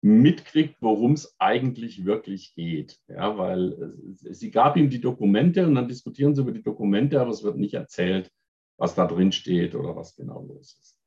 mitkriegt, 0.03 0.77
worum 0.81 1.13
es 1.13 1.35
eigentlich 1.39 2.05
wirklich 2.05 2.55
geht. 2.55 2.99
Ja, 3.09 3.39
weil 3.39 3.95
sie 4.17 4.51
gab 4.51 4.77
ihm 4.77 4.91
die 4.91 5.01
Dokumente 5.01 5.67
und 5.67 5.75
dann 5.75 5.89
diskutieren 5.89 6.35
sie 6.35 6.43
über 6.43 6.53
die 6.53 6.63
Dokumente, 6.63 7.21
aber 7.21 7.31
es 7.31 7.43
wird 7.43 7.57
nicht 7.57 7.75
erzählt, 7.75 8.31
was 8.77 8.95
da 8.95 9.07
drin 9.07 9.33
steht 9.33 9.75
oder 9.75 9.97
was 9.97 10.15
genau 10.15 10.43
los 10.43 10.79
ist. 10.79 10.99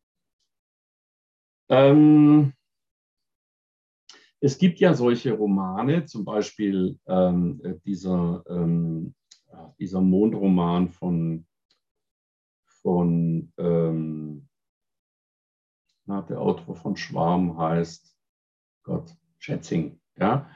Ähm, 1.70 2.54
es 4.40 4.58
gibt 4.58 4.80
ja 4.80 4.94
solche 4.94 5.34
Romane, 5.34 6.06
zum 6.06 6.26
Beispiel 6.26 7.00
ähm, 7.08 7.62
dieser, 7.86 8.44
ähm, 8.50 9.16
dieser 9.80 10.02
Mondroman 10.02 10.90
von, 10.90 11.46
von 12.66 13.52
ähm, 13.58 14.48
na, 16.06 16.22
der 16.22 16.40
Autor 16.40 16.76
von 16.76 16.96
Schwarm 16.96 17.58
heißt 17.58 18.16
Gott, 18.84 19.14
Schätzing, 19.40 20.00
ja, 20.18 20.50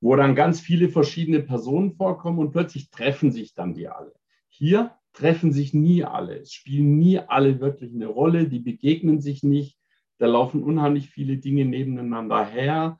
wo 0.00 0.16
dann 0.16 0.34
ganz 0.34 0.60
viele 0.60 0.88
verschiedene 0.88 1.40
Personen 1.40 1.92
vorkommen 1.92 2.38
und 2.38 2.52
plötzlich 2.52 2.90
treffen 2.90 3.30
sich 3.30 3.54
dann 3.54 3.74
die 3.74 3.88
alle. 3.88 4.14
Hier 4.48 4.96
treffen 5.12 5.52
sich 5.52 5.74
nie 5.74 6.04
alle. 6.04 6.38
Es 6.38 6.52
spielen 6.52 6.98
nie 6.98 7.18
alle 7.18 7.60
wirklich 7.60 7.92
eine 7.94 8.06
Rolle, 8.06 8.48
die 8.48 8.60
begegnen 8.60 9.20
sich 9.20 9.42
nicht. 9.42 9.78
Da 10.18 10.26
laufen 10.26 10.62
unheimlich 10.62 11.10
viele 11.10 11.38
Dinge 11.38 11.64
nebeneinander 11.64 12.44
her. 12.44 12.98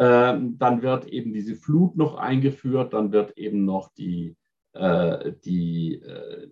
Ähm, 0.00 0.58
dann 0.58 0.82
wird 0.82 1.08
eben 1.08 1.32
diese 1.32 1.56
Flut 1.56 1.96
noch 1.96 2.14
eingeführt, 2.14 2.92
dann 2.92 3.10
wird 3.10 3.36
eben 3.36 3.64
noch 3.64 3.92
die, 3.94 4.36
äh, 4.72 5.32
die 5.44 5.94
äh, 5.94 6.48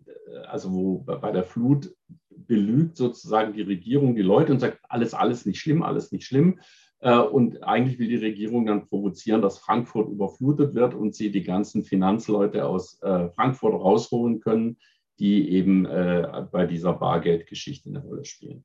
also 0.48 0.72
wo 0.72 0.98
bei 0.98 1.30
der 1.30 1.44
Flut 1.44 1.94
belügt 2.28 2.96
sozusagen 2.96 3.52
die 3.52 3.62
Regierung 3.62 4.16
die 4.16 4.22
Leute 4.22 4.52
und 4.52 4.58
sagt, 4.58 4.80
alles, 4.88 5.14
alles 5.14 5.46
nicht 5.46 5.60
schlimm, 5.60 5.84
alles 5.84 6.10
nicht 6.10 6.26
schlimm. 6.26 6.58
Äh, 6.98 7.18
und 7.18 7.62
eigentlich 7.62 8.00
will 8.00 8.08
die 8.08 8.16
Regierung 8.16 8.66
dann 8.66 8.88
provozieren, 8.88 9.42
dass 9.42 9.58
Frankfurt 9.58 10.08
überflutet 10.08 10.74
wird 10.74 10.94
und 10.94 11.14
sie 11.14 11.30
die 11.30 11.44
ganzen 11.44 11.84
Finanzleute 11.84 12.66
aus 12.66 12.98
Frankfurt 13.36 13.74
rausholen 13.74 14.40
können, 14.40 14.78
die 15.20 15.50
eben 15.50 15.84
bei 15.84 16.66
dieser 16.66 16.94
Bargeldgeschichte 16.94 17.90
eine 17.90 18.02
Rolle 18.02 18.24
spielen. 18.24 18.64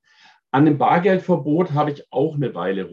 An 0.49 0.65
dem 0.65 0.77
Bargeldverbot 0.77 1.71
habe 1.71 1.91
ich 1.91 2.11
auch 2.11 2.35
eine 2.35 2.53
Weile 2.55 2.83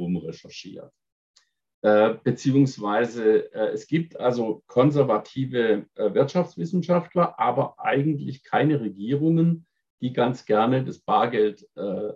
rumrecherchiert. 1.83 2.25
beziehungsweise 2.25 3.53
es 3.53 3.87
gibt 3.87 4.19
also 4.19 4.63
konservative 4.67 5.87
Wirtschaftswissenschaftler, 5.97 7.39
aber 7.39 7.79
eigentlich 7.79 8.45
keine 8.45 8.81
Regierungen, 8.81 9.67
die 10.01 10.13
ganz 10.13 10.45
gerne 10.45 10.85
das 10.85 10.99
Bargeld 10.99 11.67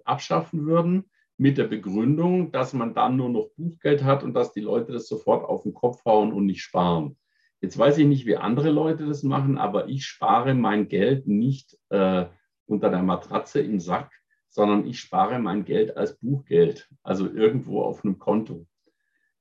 abschaffen 0.05 0.67
würden 0.67 1.05
mit 1.39 1.59
der 1.59 1.65
Begründung, 1.65 2.53
dass 2.53 2.73
man 2.73 2.95
dann 2.95 3.17
nur 3.17 3.29
noch 3.29 3.51
Buchgeld 3.57 4.05
hat 4.05 4.23
und 4.23 4.35
dass 4.35 4.53
die 4.53 4.61
Leute 4.61 4.93
das 4.93 5.09
sofort 5.09 5.45
auf 5.45 5.65
den 5.65 5.75
Kopf 5.75 6.05
hauen 6.05 6.33
und 6.33 6.47
nicht 6.47 6.63
sparen. 6.63 7.17
Jetzt 7.61 7.79
weiß 7.79 7.99
ich 7.99 8.07
nicht, 8.07 8.27
wie 8.27 8.37
andere 8.37 8.71
Leute 8.71 9.07
das 9.07 9.23
machen, 9.23 9.57
aber 9.59 9.89
ich 9.89 10.05
spare 10.05 10.55
mein 10.55 10.89
Geld 10.89 11.27
nicht 11.27 11.79
äh, 11.91 12.27
unter 12.67 12.91
der 12.91 13.03
Matratze 13.03 13.61
im 13.61 13.79
Sack, 13.81 14.13
sondern 14.49 14.87
ich 14.87 15.01
spare 15.01 15.39
mein 15.39 15.65
Geld 15.65 15.97
als 15.97 16.19
Buchgeld, 16.19 16.89
also 17.03 17.29
irgendwo 17.29 17.83
auf 17.83 18.05
einem 18.05 18.19
Konto. 18.19 18.67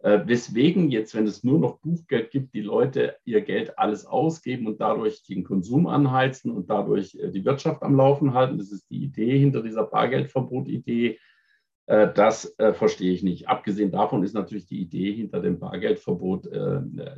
Äh, 0.03 0.25
weswegen 0.25 0.89
jetzt, 0.89 1.13
wenn 1.13 1.27
es 1.27 1.43
nur 1.43 1.59
noch 1.59 1.77
Buchgeld 1.77 2.31
gibt, 2.31 2.55
die 2.55 2.61
Leute 2.61 3.17
ihr 3.23 3.41
Geld 3.41 3.77
alles 3.77 4.07
ausgeben 4.07 4.65
und 4.65 4.81
dadurch 4.81 5.23
den 5.23 5.43
Konsum 5.43 5.85
anheizen 5.85 6.49
und 6.49 6.71
dadurch 6.71 7.13
äh, 7.15 7.29
die 7.29 7.45
Wirtschaft 7.45 7.83
am 7.83 7.95
Laufen 7.95 8.33
halten. 8.33 8.57
Das 8.57 8.71
ist 8.71 8.89
die 8.89 9.03
Idee 9.03 9.37
hinter 9.37 9.61
dieser 9.61 9.83
Bargeldverbot-Idee. 9.83 11.19
Äh, 11.85 12.13
das 12.13 12.55
verstehe 12.73 13.13
ich 13.13 13.21
nicht. 13.21 13.47
Abgesehen 13.47 13.91
davon 13.91 14.23
ist 14.23 14.33
natürlich 14.33 14.65
die 14.65 14.81
Idee 14.81 15.13
hinter 15.13 15.39
dem 15.39 15.59
Bargeldverbot, 15.59 16.49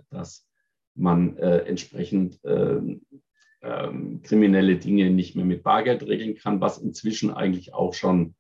dass 0.09 0.47
man 0.95 1.37
entsprechend 1.37 2.39
ähm, 2.43 3.01
ähm, 3.61 4.21
kriminelle 4.23 4.77
Dinge 4.77 5.09
nicht 5.09 5.35
mehr 5.35 5.45
mit 5.45 5.63
Bargeld 5.63 6.05
regeln 6.05 6.35
kann, 6.35 6.61
was 6.61 6.77
inzwischen 6.77 7.31
eigentlich 7.31 7.73
auch 7.73 7.93
schon 7.93 8.35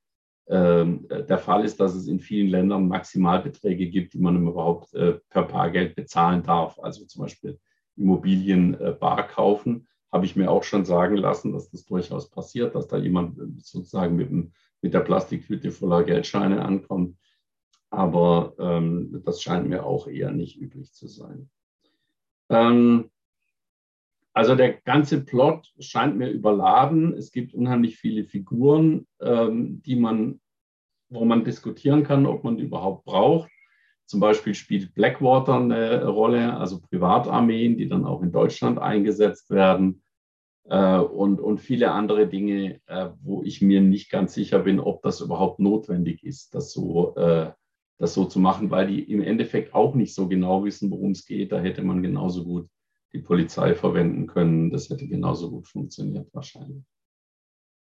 der 0.47 1.37
Fall 1.37 1.63
ist, 1.63 1.79
dass 1.79 1.95
es 1.95 2.07
in 2.07 2.19
vielen 2.19 2.49
Ländern 2.49 2.89
Maximalbeträge 2.89 3.87
gibt, 3.87 4.13
die 4.13 4.19
man 4.19 4.45
überhaupt 4.45 4.91
per 4.91 5.43
Bargeld 5.43 5.95
bezahlen 5.95 6.43
darf. 6.43 6.77
Also 6.79 7.05
zum 7.05 7.21
Beispiel 7.23 7.59
Immobilien 7.95 8.77
bar 8.99 9.25
kaufen 9.27 9.87
habe 10.13 10.27
ich 10.27 10.35
mir 10.35 10.51
auch 10.51 10.63
schon 10.63 10.85
sagen 10.85 11.17
lassen, 11.17 11.53
dass 11.53 11.71
das 11.71 11.85
durchaus 11.85 12.29
passiert, 12.29 12.75
dass 12.75 12.87
da 12.87 12.97
jemand 12.97 13.35
sozusagen 13.63 14.15
mit, 14.15 14.29
dem, 14.29 14.53
mit 14.83 14.93
der 14.93 14.99
Plastiktüte 14.99 15.71
voller 15.71 16.03
Geldscheine 16.03 16.63
ankommt. 16.63 17.17
Aber 17.89 18.53
ähm, 18.59 19.23
das 19.25 19.41
scheint 19.41 19.67
mir 19.67 19.83
auch 19.83 20.07
eher 20.07 20.31
nicht 20.31 20.61
üblich 20.61 20.93
zu 20.93 21.07
sein. 21.07 21.49
Ähm, 22.49 23.09
also 24.33 24.55
der 24.55 24.73
ganze 24.73 25.23
Plot 25.23 25.71
scheint 25.79 26.17
mir 26.17 26.29
überladen. 26.29 27.13
Es 27.13 27.31
gibt 27.31 27.53
unheimlich 27.53 27.97
viele 27.97 28.23
Figuren, 28.23 29.05
ähm, 29.21 29.81
die 29.83 29.95
man, 29.95 30.41
wo 31.09 31.23
man 31.23 31.45
diskutieren 31.45 32.03
kann, 32.03 32.25
ob 32.25 32.43
man 32.43 32.57
die 32.57 32.63
überhaupt 32.63 33.05
braucht. 33.05 33.51
Zum 34.05 34.19
Beispiel 34.19 34.55
spielt 34.55 34.95
Blackwater 34.95 35.59
eine 35.59 36.05
Rolle, 36.07 36.57
also 36.57 36.81
Privatarmeen, 36.81 37.77
die 37.77 37.87
dann 37.87 38.05
auch 38.05 38.23
in 38.23 38.31
Deutschland 38.31 38.79
eingesetzt 38.79 39.51
werden. 39.51 40.03
Äh, 40.65 40.97
und, 40.97 41.39
und 41.39 41.59
viele 41.59 41.91
andere 41.91 42.27
Dinge, 42.27 42.79
äh, 42.87 43.09
wo 43.21 43.43
ich 43.43 43.61
mir 43.61 43.81
nicht 43.81 44.09
ganz 44.09 44.33
sicher 44.33 44.59
bin, 44.59 44.79
ob 44.79 45.03
das 45.03 45.21
überhaupt 45.21 45.59
notwendig 45.59 46.23
ist, 46.23 46.55
das 46.55 46.73
so, 46.73 47.15
äh, 47.15 47.51
das 47.99 48.15
so 48.15 48.25
zu 48.25 48.39
machen, 48.39 48.71
weil 48.71 48.87
die 48.87 49.03
im 49.03 49.21
Endeffekt 49.21 49.75
auch 49.75 49.93
nicht 49.93 50.15
so 50.15 50.27
genau 50.27 50.63
wissen, 50.65 50.89
worum 50.89 51.11
es 51.11 51.25
geht. 51.25 51.51
Da 51.51 51.59
hätte 51.59 51.83
man 51.83 52.01
genauso 52.01 52.43
gut 52.43 52.67
die 53.13 53.19
Polizei 53.19 53.75
verwenden 53.75 54.27
können. 54.27 54.71
Das 54.71 54.89
hätte 54.89 55.07
genauso 55.07 55.51
gut 55.51 55.67
funktioniert 55.67 56.33
wahrscheinlich. 56.33 56.83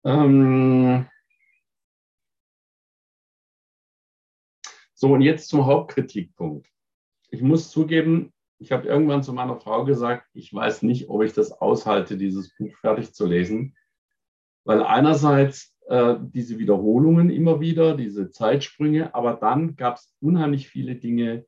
Ähm 0.04 1.06
so, 4.94 5.12
und 5.12 5.22
jetzt 5.22 5.48
zum 5.48 5.66
Hauptkritikpunkt. 5.66 6.68
Ich 7.30 7.42
muss 7.42 7.70
zugeben, 7.70 8.32
ich 8.58 8.72
habe 8.72 8.86
irgendwann 8.88 9.22
zu 9.22 9.32
meiner 9.32 9.56
Frau 9.56 9.84
gesagt, 9.84 10.28
ich 10.34 10.52
weiß 10.52 10.82
nicht, 10.82 11.08
ob 11.08 11.22
ich 11.22 11.32
das 11.32 11.52
aushalte, 11.52 12.16
dieses 12.16 12.54
Buch 12.56 12.74
fertig 12.76 13.12
zu 13.12 13.26
lesen, 13.26 13.76
weil 14.64 14.82
einerseits 14.82 15.76
äh, 15.88 16.16
diese 16.20 16.58
Wiederholungen 16.58 17.30
immer 17.30 17.60
wieder, 17.60 17.96
diese 17.96 18.30
Zeitsprünge, 18.30 19.14
aber 19.14 19.34
dann 19.34 19.76
gab 19.76 19.96
es 19.96 20.14
unheimlich 20.20 20.68
viele 20.68 20.96
Dinge, 20.96 21.46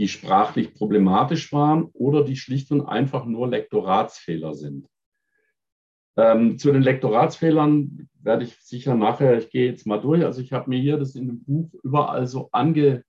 die 0.00 0.08
sprachlich 0.08 0.72
problematisch 0.72 1.52
waren 1.52 1.90
oder 1.92 2.24
die 2.24 2.36
schlicht 2.36 2.70
und 2.72 2.80
einfach 2.80 3.26
nur 3.26 3.48
Lektoratsfehler 3.48 4.54
sind. 4.54 4.88
Ähm, 6.16 6.58
zu 6.58 6.72
den 6.72 6.80
Lektoratsfehlern 6.80 8.08
werde 8.14 8.44
ich 8.44 8.56
sicher 8.62 8.94
nachher, 8.94 9.36
ich 9.36 9.50
gehe 9.50 9.66
jetzt 9.66 9.86
mal 9.86 10.00
durch. 10.00 10.24
Also 10.24 10.40
ich 10.40 10.54
habe 10.54 10.70
mir 10.70 10.80
hier 10.80 10.96
das 10.96 11.14
in 11.16 11.26
dem 11.26 11.44
Buch 11.44 11.70
überall 11.82 12.26
so 12.26 12.48
ange, 12.50 13.04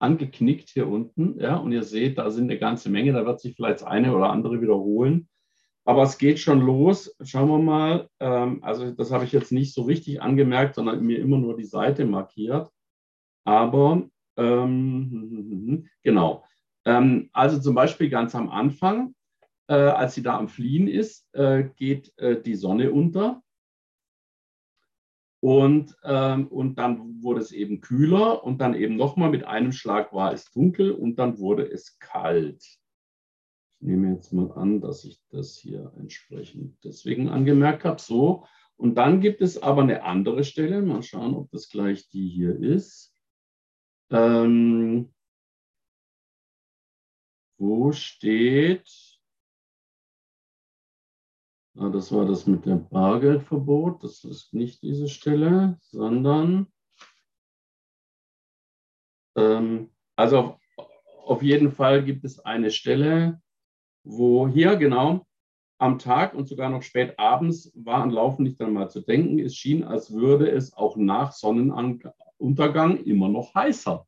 angeknickt 0.00 0.70
hier 0.70 0.88
unten. 0.88 1.38
Ja, 1.38 1.54
und 1.54 1.70
ihr 1.70 1.84
seht, 1.84 2.18
da 2.18 2.28
sind 2.32 2.50
eine 2.50 2.58
ganze 2.58 2.90
Menge, 2.90 3.12
da 3.12 3.24
wird 3.24 3.38
sich 3.38 3.54
vielleicht 3.54 3.84
eine 3.84 4.12
oder 4.12 4.30
andere 4.30 4.60
wiederholen. 4.60 5.28
Aber 5.84 6.02
es 6.02 6.18
geht 6.18 6.40
schon 6.40 6.62
los. 6.62 7.14
Schauen 7.22 7.48
wir 7.48 7.58
mal. 7.58 8.08
Ähm, 8.18 8.58
also 8.64 8.90
das 8.90 9.12
habe 9.12 9.24
ich 9.24 9.30
jetzt 9.30 9.52
nicht 9.52 9.72
so 9.72 9.82
richtig 9.82 10.20
angemerkt, 10.20 10.74
sondern 10.74 11.00
mir 11.04 11.20
immer 11.20 11.38
nur 11.38 11.56
die 11.56 11.62
Seite 11.62 12.04
markiert. 12.06 12.68
Aber 13.44 14.08
ähm, 14.36 15.88
genau. 16.02 16.44
Ähm, 16.84 17.30
also 17.32 17.60
zum 17.60 17.74
Beispiel 17.74 18.10
ganz 18.10 18.34
am 18.34 18.50
Anfang, 18.50 19.14
äh, 19.68 19.74
als 19.74 20.14
sie 20.14 20.22
da 20.22 20.38
am 20.38 20.48
Fliehen 20.48 20.88
ist, 20.88 21.26
äh, 21.34 21.64
geht 21.76 22.16
äh, 22.18 22.40
die 22.40 22.54
Sonne 22.54 22.92
unter. 22.92 23.42
Und, 25.40 25.94
ähm, 26.04 26.48
und 26.48 26.76
dann 26.76 27.22
wurde 27.22 27.40
es 27.40 27.52
eben 27.52 27.82
kühler 27.82 28.44
und 28.44 28.62
dann 28.62 28.74
eben 28.74 28.96
nochmal 28.96 29.28
mit 29.30 29.44
einem 29.44 29.72
Schlag 29.72 30.14
war 30.14 30.32
es 30.32 30.50
dunkel 30.50 30.90
und 30.90 31.16
dann 31.16 31.38
wurde 31.38 31.70
es 31.70 31.98
kalt. 31.98 32.62
Ich 32.62 32.78
nehme 33.86 34.14
jetzt 34.14 34.32
mal 34.32 34.50
an, 34.52 34.80
dass 34.80 35.04
ich 35.04 35.20
das 35.28 35.58
hier 35.58 35.92
entsprechend 35.98 36.82
deswegen 36.82 37.28
angemerkt 37.28 37.84
habe. 37.84 38.00
So, 38.00 38.46
und 38.76 38.96
dann 38.96 39.20
gibt 39.20 39.42
es 39.42 39.62
aber 39.62 39.82
eine 39.82 40.02
andere 40.02 40.44
Stelle. 40.44 40.80
Mal 40.82 41.02
schauen, 41.02 41.34
ob 41.34 41.50
das 41.50 41.68
gleich 41.68 42.08
die 42.08 42.28
hier 42.28 42.58
ist. 42.58 43.13
Ähm, 44.14 45.12
wo 47.58 47.90
steht, 47.90 48.88
ah, 51.76 51.88
das 51.88 52.12
war 52.12 52.24
das 52.24 52.46
mit 52.46 52.64
dem 52.64 52.88
Bargeldverbot, 52.88 54.04
das 54.04 54.22
ist 54.22 54.54
nicht 54.54 54.82
diese 54.82 55.08
Stelle, 55.08 55.78
sondern, 55.80 56.72
ähm, 59.36 59.90
also 60.14 60.38
auf, 60.38 60.60
auf 61.24 61.42
jeden 61.42 61.72
Fall 61.72 62.04
gibt 62.04 62.24
es 62.24 62.38
eine 62.38 62.70
Stelle, 62.70 63.42
wo 64.04 64.46
hier 64.46 64.76
genau 64.76 65.26
am 65.78 65.98
Tag 65.98 66.34
und 66.34 66.46
sogar 66.46 66.70
noch 66.70 66.82
spät 66.82 67.18
abends 67.18 67.72
war 67.74 68.04
an 68.04 68.10
Laufen 68.10 68.44
nicht 68.44 68.60
einmal 68.60 68.88
zu 68.88 69.00
denken. 69.00 69.40
Es 69.40 69.56
schien, 69.56 69.82
als 69.82 70.12
würde 70.12 70.48
es 70.48 70.72
auch 70.72 70.96
nach 70.96 71.32
Sonnenuntergang 71.32 72.23
Untergang 72.38 72.98
immer 73.04 73.28
noch 73.28 73.54
heißer. 73.54 74.06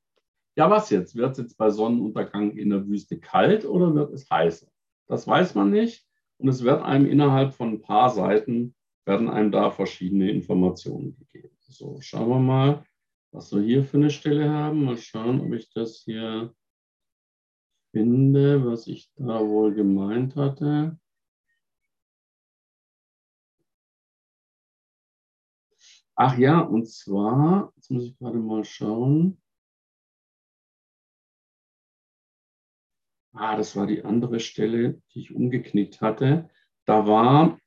Ja, 0.57 0.71
was 0.71 0.91
jetzt? 0.91 1.15
Wird 1.15 1.33
es 1.33 1.39
jetzt 1.39 1.59
bei 1.59 1.71
Sonnenuntergang 1.71 2.53
in 2.53 2.71
der 2.71 2.87
Wüste 2.87 3.19
kalt 3.19 3.65
oder 3.65 3.95
wird 3.95 4.13
es 4.13 4.29
heißer? 4.31 4.67
Das 5.07 5.27
weiß 5.27 5.55
man 5.55 5.71
nicht. 5.71 6.07
Und 6.39 6.49
es 6.49 6.63
wird 6.65 6.83
einem 6.83 7.07
innerhalb 7.07 7.55
von 7.55 7.75
ein 7.75 7.81
paar 7.81 8.11
Seiten, 8.11 8.75
werden 9.05 9.31
einem 9.31 9.53
da 9.53 9.71
verschiedene 9.71 10.31
Informationen 10.31 11.17
gegeben. 11.17 11.57
So, 11.69 11.99
schauen 12.01 12.29
wir 12.29 12.41
mal, 12.41 12.85
was 13.33 13.53
wir 13.55 13.63
hier 13.63 13.85
für 13.85 13.99
eine 13.99 14.11
Stelle 14.11 14.51
haben. 14.51 14.85
Mal 14.85 14.97
schauen, 14.97 15.41
ob 15.41 15.53
ich 15.53 15.71
das 15.71 16.03
hier 16.05 16.55
finde, 17.93 18.65
was 18.65 18.87
ich 18.87 19.11
da 19.17 19.47
wohl 19.47 19.75
gemeint 19.75 20.37
hatte. 20.37 20.99
Ach 26.19 26.39
ja, 26.39 26.61
und 26.61 26.89
zwar, 26.89 27.73
jetzt 27.77 27.91
muss 27.91 28.05
ich 28.05 28.17
gerade 28.19 28.39
mal 28.39 28.65
schauen. 28.65 29.39
Ah, 33.35 33.55
das 33.55 33.77
war 33.77 33.87
die 33.87 34.03
andere 34.03 34.41
Stelle, 34.41 35.03
die 35.13 35.21
ich 35.21 35.35
umgeknickt 35.35 36.01
hatte. 36.01 36.49
Da 36.87 37.07
war, 37.07 37.59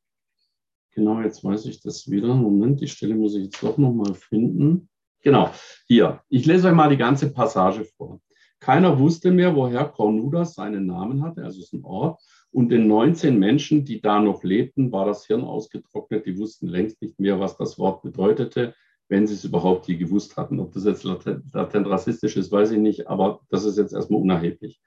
genau, 0.96 1.22
jetzt 1.22 1.44
weiß 1.44 1.68
ich 1.68 1.80
das 1.82 2.10
wieder. 2.10 2.34
Moment, 2.34 2.82
die 2.82 2.88
Stelle 2.88 3.14
muss 3.14 3.36
ich 3.36 3.44
jetzt 3.46 3.62
doch 3.62 3.78
nochmal 3.78 4.16
finden. 4.16 4.90
Genau, 5.22 5.52
hier. 5.86 6.24
Ich 6.30 6.48
lese 6.48 6.70
euch 6.70 6.74
mal 6.74 6.90
die 6.90 6.98
ganze 6.98 7.32
Passage 7.32 7.86
vor. 7.86 8.20
Keiner 8.60 8.98
wusste 8.98 9.30
mehr, 9.30 9.56
woher 9.56 9.86
Cornudas 9.86 10.56
seinen 10.56 10.88
Namen 10.88 11.22
hatte, 11.22 11.44
also 11.44 11.60
es 11.60 11.68
ist 11.68 11.74
ein 11.74 11.86
Ort. 11.86 12.20
Und 12.52 12.70
den 12.70 12.88
19 12.88 13.38
Menschen, 13.38 13.86
die 13.86 14.02
da 14.02 14.20
noch 14.20 14.44
lebten, 14.44 14.92
war 14.92 15.06
das 15.06 15.26
Hirn 15.28 15.44
ausgetrocknet. 15.44 16.26
Die 16.26 16.38
wussten 16.38 16.68
längst 16.68 17.02
nicht 17.02 17.20
mehr, 17.20 17.40
was 17.40 17.58
das 17.58 17.78
Wort 17.78 18.02
bedeutete, 18.02 18.74
wenn 19.08 19.28
sie 19.28 19.36
es 19.36 19.46
überhaupt 19.46 19.88
je 19.88 19.98
gewusst 19.98 20.36
hatten. 20.36 20.60
Ob 20.60 20.72
das 20.74 20.86
jetzt 20.86 21.04
latent, 21.04 21.54
latent 21.54 21.88
rassistisch 21.88 22.38
ist, 22.38 22.52
weiß 22.52 22.72
ich 22.72 22.80
nicht, 22.80 23.08
aber 23.08 23.42
das 23.50 23.66
ist 23.66 23.78
jetzt 23.78 23.94
erstmal 23.94 24.22
unerheblich. 24.22 24.82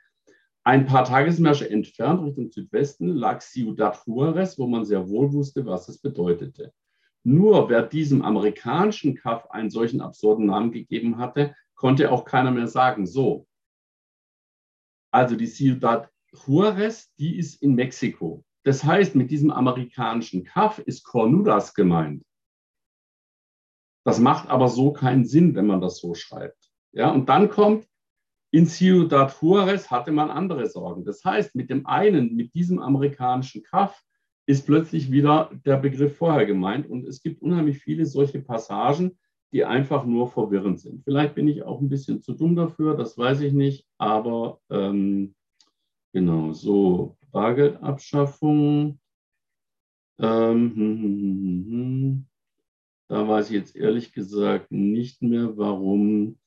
Ein 0.64 0.86
paar 0.86 1.04
Tagesmärsche 1.04 1.68
entfernt 1.68 2.22
Richtung 2.22 2.50
Südwesten 2.50 3.08
lag 3.08 3.40
Ciudad 3.40 4.00
Juarez, 4.06 4.58
wo 4.58 4.68
man 4.68 4.84
sehr 4.84 5.08
wohl 5.08 5.32
wusste, 5.32 5.66
was 5.66 5.88
es 5.88 5.98
bedeutete. 5.98 6.72
Nur 7.24 7.68
wer 7.68 7.82
diesem 7.82 8.22
amerikanischen 8.22 9.16
Kaff 9.16 9.50
einen 9.50 9.70
solchen 9.70 10.00
absurden 10.00 10.46
Namen 10.46 10.70
gegeben 10.70 11.18
hatte, 11.18 11.54
konnte 11.74 12.12
auch 12.12 12.24
keiner 12.24 12.52
mehr 12.52 12.68
sagen, 12.68 13.06
so. 13.06 13.46
Also 15.12 15.34
die 15.36 15.46
Ciudad 15.46 16.11
Juarez, 16.32 17.12
die 17.18 17.36
ist 17.36 17.62
in 17.62 17.74
Mexiko. 17.74 18.44
Das 18.64 18.84
heißt, 18.84 19.14
mit 19.14 19.30
diesem 19.30 19.50
amerikanischen 19.50 20.44
Kaff 20.44 20.78
ist 20.78 21.04
Cornudas 21.04 21.74
gemeint. 21.74 22.24
Das 24.04 24.18
macht 24.18 24.48
aber 24.48 24.68
so 24.68 24.92
keinen 24.92 25.24
Sinn, 25.24 25.54
wenn 25.54 25.66
man 25.66 25.80
das 25.80 25.98
so 25.98 26.14
schreibt. 26.14 26.70
Ja, 26.92 27.10
und 27.10 27.28
dann 27.28 27.48
kommt, 27.48 27.86
in 28.52 28.66
Ciudad 28.66 29.34
Juarez 29.40 29.90
hatte 29.90 30.12
man 30.12 30.30
andere 30.30 30.68
Sorgen. 30.68 31.04
Das 31.04 31.24
heißt, 31.24 31.54
mit 31.54 31.70
dem 31.70 31.86
einen, 31.86 32.34
mit 32.34 32.54
diesem 32.54 32.80
amerikanischen 32.80 33.62
Kaff, 33.62 34.02
ist 34.46 34.66
plötzlich 34.66 35.10
wieder 35.10 35.50
der 35.64 35.76
Begriff 35.76 36.16
vorher 36.16 36.46
gemeint. 36.46 36.88
Und 36.88 37.06
es 37.06 37.22
gibt 37.22 37.40
unheimlich 37.42 37.78
viele 37.78 38.04
solche 38.06 38.40
Passagen, 38.40 39.18
die 39.52 39.64
einfach 39.64 40.04
nur 40.04 40.28
verwirrend 40.28 40.80
sind. 40.80 41.04
Vielleicht 41.04 41.34
bin 41.34 41.46
ich 41.48 41.62
auch 41.62 41.80
ein 41.80 41.88
bisschen 41.88 42.22
zu 42.22 42.32
dumm 42.34 42.56
dafür, 42.56 42.96
das 42.96 43.16
weiß 43.16 43.40
ich 43.40 43.52
nicht, 43.52 43.86
aber 43.98 44.60
ähm, 44.70 45.34
Genau, 46.12 46.52
so 46.52 47.16
Bargeldabschaffung. 47.30 48.98
Ähm, 50.18 50.74
hm, 50.74 51.02
hm, 51.02 51.66
hm, 51.68 52.26
da 53.08 53.26
weiß 53.26 53.50
ich 53.50 53.56
jetzt 53.56 53.76
ehrlich 53.76 54.12
gesagt 54.12 54.70
nicht 54.70 55.22
mehr, 55.22 55.56
warum, 55.56 56.38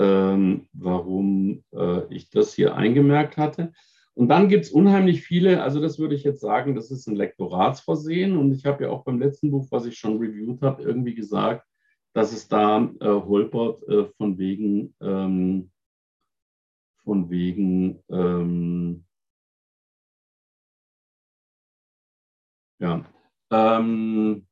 ähm, 0.00 0.68
warum 0.72 1.62
äh, 1.72 2.14
ich 2.14 2.30
das 2.30 2.54
hier 2.54 2.74
eingemerkt 2.74 3.36
hatte. 3.36 3.72
Und 4.14 4.28
dann 4.28 4.48
gibt 4.48 4.64
es 4.64 4.72
unheimlich 4.72 5.22
viele, 5.22 5.62
also 5.62 5.80
das 5.80 5.98
würde 5.98 6.16
ich 6.16 6.24
jetzt 6.24 6.40
sagen, 6.40 6.74
das 6.74 6.90
ist 6.90 7.06
ein 7.06 7.16
Lektoratsversehen. 7.16 8.36
Und 8.36 8.52
ich 8.52 8.66
habe 8.66 8.84
ja 8.84 8.90
auch 8.90 9.04
beim 9.04 9.20
letzten 9.20 9.52
Buch, 9.52 9.68
was 9.70 9.86
ich 9.86 9.96
schon 9.98 10.18
reviewed 10.18 10.62
habe, 10.62 10.82
irgendwie 10.82 11.14
gesagt, 11.14 11.66
dass 12.12 12.32
es 12.32 12.48
da 12.48 12.90
äh, 13.00 13.06
holpert 13.06 13.86
äh, 13.88 14.06
von 14.16 14.36
wegen 14.36 14.94
ähm, 15.00 15.70
von 17.04 17.30
wegen, 17.30 18.02
ähm, 18.10 19.04
Ja. 22.80 23.04
Ähm, 23.50 24.46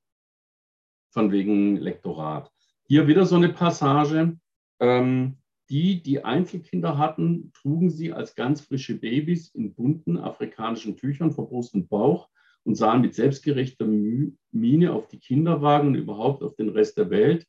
von 1.10 1.32
wegen 1.32 1.76
Lektorat. 1.76 2.52
Hier 2.86 3.06
wieder 3.08 3.24
so 3.24 3.36
eine 3.36 3.48
Passage. 3.48 4.38
Ähm, 4.80 5.38
die, 5.70 6.02
die 6.02 6.24
Einzelkinder 6.24 6.98
hatten, 6.98 7.52
trugen 7.54 7.90
sie 7.90 8.12
als 8.12 8.34
ganz 8.34 8.60
frische 8.60 8.94
Babys 8.94 9.48
in 9.54 9.74
bunten 9.74 10.18
afrikanischen 10.18 10.96
Tüchern 10.96 11.32
vor 11.32 11.48
Brust 11.48 11.74
und 11.74 11.88
Bauch 11.88 12.28
und 12.64 12.74
sahen 12.74 13.00
mit 13.00 13.14
selbstgerechter 13.14 13.86
Miene 13.86 14.92
auf 14.92 15.08
die 15.08 15.18
Kinderwagen 15.18 15.88
und 15.88 15.94
überhaupt 15.94 16.42
auf 16.42 16.54
den 16.56 16.68
Rest 16.68 16.98
der 16.98 17.10
Welt, 17.10 17.46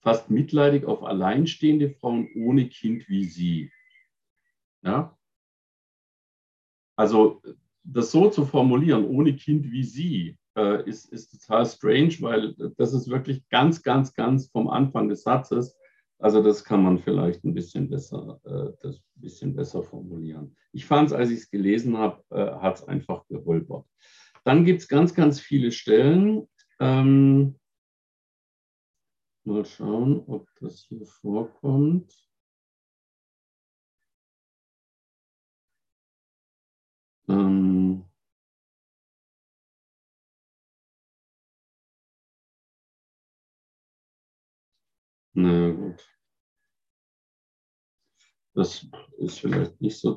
fast 0.00 0.30
mitleidig 0.30 0.84
auf 0.84 1.02
alleinstehende 1.02 1.90
Frauen 1.90 2.28
ohne 2.34 2.68
Kind 2.68 3.08
wie 3.08 3.24
sie. 3.24 3.70
Ja? 4.82 5.16
Also 6.96 7.42
das 7.84 8.10
so 8.10 8.30
zu 8.30 8.44
formulieren, 8.44 9.04
ohne 9.04 9.34
Kind 9.34 9.70
wie 9.70 9.84
sie, 9.84 10.38
äh, 10.56 10.88
ist, 10.88 11.12
ist 11.12 11.30
total 11.30 11.66
strange, 11.66 12.14
weil 12.20 12.54
das 12.76 12.92
ist 12.92 13.08
wirklich 13.08 13.48
ganz, 13.48 13.82
ganz, 13.82 14.12
ganz 14.14 14.48
vom 14.48 14.68
Anfang 14.68 15.08
des 15.08 15.22
Satzes. 15.22 15.76
Also 16.18 16.42
das 16.42 16.62
kann 16.62 16.82
man 16.82 16.98
vielleicht 16.98 17.44
ein 17.44 17.54
bisschen 17.54 17.90
besser, 17.90 18.40
äh, 18.44 18.72
das 18.82 19.00
bisschen 19.16 19.56
besser 19.56 19.82
formulieren. 19.82 20.56
Ich 20.72 20.86
fand 20.86 21.08
es, 21.08 21.12
als 21.12 21.30
ich 21.30 21.40
es 21.40 21.50
gelesen 21.50 21.98
habe, 21.98 22.22
äh, 22.30 22.52
hat 22.60 22.76
es 22.76 22.84
einfach 22.84 23.26
geholpert. 23.28 23.86
Dann 24.44 24.64
gibt 24.64 24.82
es 24.82 24.88
ganz, 24.88 25.14
ganz 25.14 25.40
viele 25.40 25.72
Stellen. 25.72 26.48
Ähm, 26.80 27.58
mal 29.44 29.64
schauen, 29.64 30.22
ob 30.26 30.48
das 30.60 30.84
hier 30.88 31.06
vorkommt. 31.06 32.12
Ähm, 37.32 38.04
na 45.34 45.70
gut. 45.70 46.00
Das 48.54 48.86
ist 49.18 49.40
vielleicht 49.40 49.80
nicht 49.80 49.98
so 49.98 50.12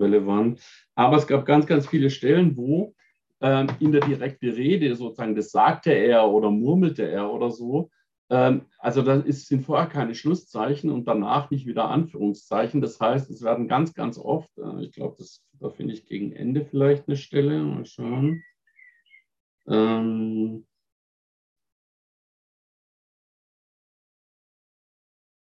relevant. 0.00 0.60
Aber 0.94 1.16
es 1.16 1.26
gab 1.26 1.46
ganz, 1.46 1.66
ganz 1.66 1.86
viele 1.88 2.10
Stellen, 2.10 2.56
wo 2.56 2.94
ähm, 3.40 3.68
in 3.80 3.92
der 3.92 4.02
direkten 4.02 4.50
Rede 4.50 4.94
sozusagen, 4.94 5.34
das 5.34 5.50
sagte 5.50 5.92
er 5.92 6.28
oder 6.28 6.50
murmelte 6.50 7.08
er 7.08 7.32
oder 7.32 7.50
so. 7.50 7.90
Ähm, 8.30 8.66
also 8.78 9.02
da 9.02 9.16
ist, 9.16 9.48
sind 9.48 9.64
vorher 9.64 9.88
keine 9.88 10.14
Schlusszeichen 10.14 10.90
und 10.90 11.06
danach 11.06 11.50
nicht 11.50 11.66
wieder 11.66 11.88
Anführungszeichen. 11.90 12.80
Das 12.80 13.00
heißt, 13.00 13.28
es 13.30 13.42
werden 13.42 13.66
ganz, 13.68 13.92
ganz 13.92 14.18
oft, 14.18 14.56
äh, 14.58 14.84
ich 14.84 14.92
glaube, 14.92 15.22
da 15.54 15.70
finde 15.70 15.94
ich 15.94 16.06
gegen 16.06 16.32
Ende 16.32 16.64
vielleicht 16.64 17.08
eine 17.08 17.16
Stelle. 17.16 17.62
Mal 17.62 17.84
schauen. 17.86 18.42
Ähm, 19.66 20.66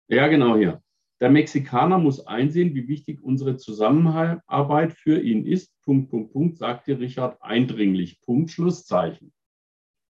ja, 0.09 0.29
genau 0.29 0.57
hier. 0.57 0.83
Der 1.21 1.31
Mexikaner 1.31 1.99
muss 1.99 2.27
einsehen, 2.27 2.75
wie 2.75 2.89
wichtig 2.89 3.23
unsere 3.23 3.57
Zusammenarbeit 3.57 4.93
für 4.93 5.19
ihn 5.19 5.47
ist. 5.47 5.73
Punkt, 5.83 6.11
Punkt, 6.11 6.33
Punkt, 6.33 6.59
sagte 6.59 6.99
Richard 6.99 7.41
eindringlich. 7.43 8.21
Punkt, 8.21 8.51
Schlusszeichen. 8.51 9.33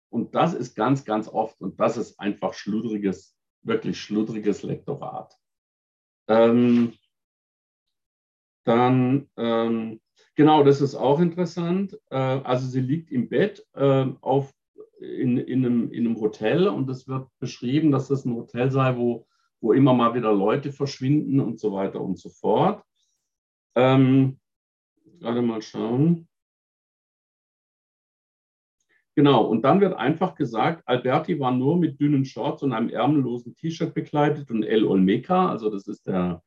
Und 0.09 0.35
das 0.35 0.55
ist 0.55 0.75
ganz, 0.75 1.05
ganz 1.05 1.29
oft, 1.29 1.61
und 1.61 1.79
das 1.81 1.97
ist 1.97 2.19
einfach 2.19 2.55
schludriges, 2.55 3.37
wirklich 3.63 4.01
schludriges 4.01 4.63
Lektorat. 4.63 5.37
Ähm, 6.29 6.95
dann, 8.65 9.29
ähm, 9.37 10.01
genau, 10.35 10.65
das 10.65 10.81
ist 10.81 10.95
auch 10.95 11.21
interessant. 11.21 11.99
Äh, 12.11 12.17
also 12.17 12.67
sie 12.67 12.81
liegt 12.81 13.11
im 13.11 13.29
Bett 13.29 13.67
äh, 13.75 14.07
auf, 14.21 14.53
in, 14.99 15.39
in, 15.39 15.65
einem, 15.65 15.93
in 15.93 16.07
einem 16.07 16.21
Hotel 16.21 16.69
und 16.69 16.89
es 16.89 17.07
wird 17.07 17.29
beschrieben, 17.39 17.91
dass 17.91 18.09
das 18.09 18.25
ein 18.25 18.35
Hotel 18.35 18.71
sei, 18.71 18.97
wo 18.97 19.27
wo 19.61 19.73
immer 19.73 19.95
mal 19.95 20.15
wieder 20.15 20.33
Leute 20.33 20.73
verschwinden 20.73 21.41
und 21.41 21.59
so 21.59 21.73
weiter 21.73 22.01
und 22.01 22.19
so 22.19 22.29
fort. 22.29 22.85
Ähm, 23.75 24.39
gerade 25.19 25.43
mal 25.43 25.63
schauen. 25.63 26.29
Genau, 29.17 29.47
und 29.47 29.63
dann 29.63 29.81
wird 29.81 29.95
einfach 29.95 30.35
gesagt, 30.35 30.83
Alberti 30.87 31.41
war 31.41 31.51
nur 31.51 31.79
mit 31.79 31.99
dünnen 31.99 32.27
Shorts 32.27 32.63
und 32.63 32.75
einem 32.75 32.91
ärmellosen 32.91 33.57
T-Shirt 33.57 33.95
bekleidet 33.95 34.51
und 34.51 34.63
El 34.63 34.85
Olmeca, 34.85 35.49
also 35.49 35.71
das 35.71 35.89
ist 35.89 36.07
der, 36.07 36.43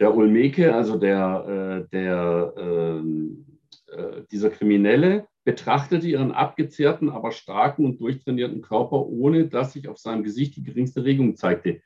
der 0.00 0.14
Olmeke, 0.14 0.74
also 0.74 0.98
der, 0.98 1.86
äh, 1.86 1.88
der, 1.90 2.54
ähm, 2.58 3.58
äh, 3.86 4.22
dieser 4.30 4.50
Kriminelle, 4.50 5.28
betrachtete 5.44 6.06
ihren 6.06 6.32
abgezehrten, 6.32 7.08
aber 7.08 7.32
starken 7.32 7.86
und 7.86 8.02
durchtrainierten 8.02 8.60
Körper, 8.60 9.06
ohne 9.06 9.48
dass 9.48 9.72
sich 9.72 9.88
auf 9.88 9.96
seinem 9.96 10.22
Gesicht 10.22 10.56
die 10.56 10.62
geringste 10.62 11.04
Regung 11.04 11.36
zeigte. 11.36 11.80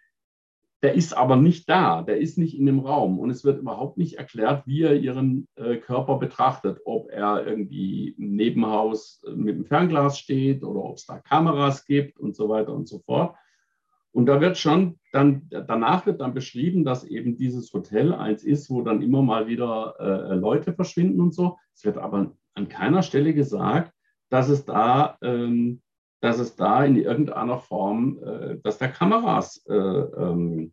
Der 0.85 0.93
ist 0.93 1.17
aber 1.17 1.37
nicht 1.37 1.67
da, 1.71 2.03
der 2.03 2.19
ist 2.19 2.37
nicht 2.37 2.59
in 2.59 2.67
dem 2.67 2.81
Raum 2.81 3.19
und 3.19 3.31
es 3.31 3.43
wird 3.43 3.59
überhaupt 3.59 3.97
nicht 3.97 4.19
erklärt, 4.19 4.67
wie 4.67 4.83
er 4.83 4.95
ihren 4.95 5.49
äh, 5.57 5.79
Körper 5.79 6.19
betrachtet, 6.19 6.79
ob 6.85 7.11
er 7.11 7.47
irgendwie 7.47 8.11
im 8.19 8.37
Nebenhaus 8.37 9.25
äh, 9.27 9.31
mit 9.31 9.57
dem 9.57 9.65
Fernglas 9.65 10.19
steht 10.19 10.63
oder 10.63 10.85
ob 10.85 10.97
es 10.97 11.07
da 11.07 11.21
Kameras 11.21 11.87
gibt 11.87 12.21
und 12.21 12.37
so 12.37 12.51
weiter 12.51 12.75
und 12.75 12.87
so 12.87 12.99
fort. 12.99 13.35
Und 14.13 14.27
da 14.27 14.43
wird 14.43 14.59
schon 14.59 14.99
dann, 15.11 15.49
danach 15.49 16.05
wird 16.05 16.21
dann 16.21 16.35
beschrieben, 16.35 16.85
dass 16.85 17.03
eben 17.03 17.39
dieses 17.39 17.73
Hotel 17.73 18.13
eins 18.13 18.45
ist, 18.45 18.69
wo 18.69 18.83
dann 18.83 19.01
immer 19.01 19.23
mal 19.23 19.47
wieder 19.47 19.95
äh, 19.99 20.35
Leute 20.35 20.75
verschwinden 20.75 21.23
und 21.23 21.35
so. 21.35 21.57
Es 21.75 21.87
wird 21.87 21.97
aber 21.97 22.35
an 22.53 22.69
keiner 22.69 23.03
Stelle 23.03 23.33
gesagt, 23.33 23.91
dass 24.29 24.51
es 24.51 24.67
da, 24.67 25.17
ähm, 25.23 25.81
dass 26.25 26.39
es 26.39 26.57
da 26.57 26.83
in 26.87 26.97
irgendeiner 26.97 27.59
Form, 27.59 28.19
äh, 28.25 28.57
dass 28.63 28.79
da 28.79 28.89
Kameras 28.89 29.63
äh, 29.69 29.75
ähm, 29.75 30.73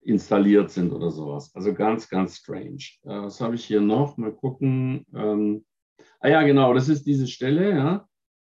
installiert 0.00 0.72
sind 0.72 0.92
oder 0.92 1.12
sowas. 1.12 1.54
Also 1.54 1.72
ganz, 1.72 2.08
ganz 2.08 2.38
strange. 2.38 2.82
Äh, 3.04 3.22
was 3.22 3.40
habe 3.40 3.54
ich 3.54 3.64
hier 3.64 3.80
noch? 3.80 4.16
Mal 4.16 4.32
gucken. 4.32 5.06
Ähm, 5.14 5.64
ah 6.18 6.28
ja, 6.28 6.42
genau, 6.42 6.74
das 6.74 6.88
ist 6.88 7.06
diese 7.06 7.28
Stelle, 7.28 7.70
ja. 7.70 8.08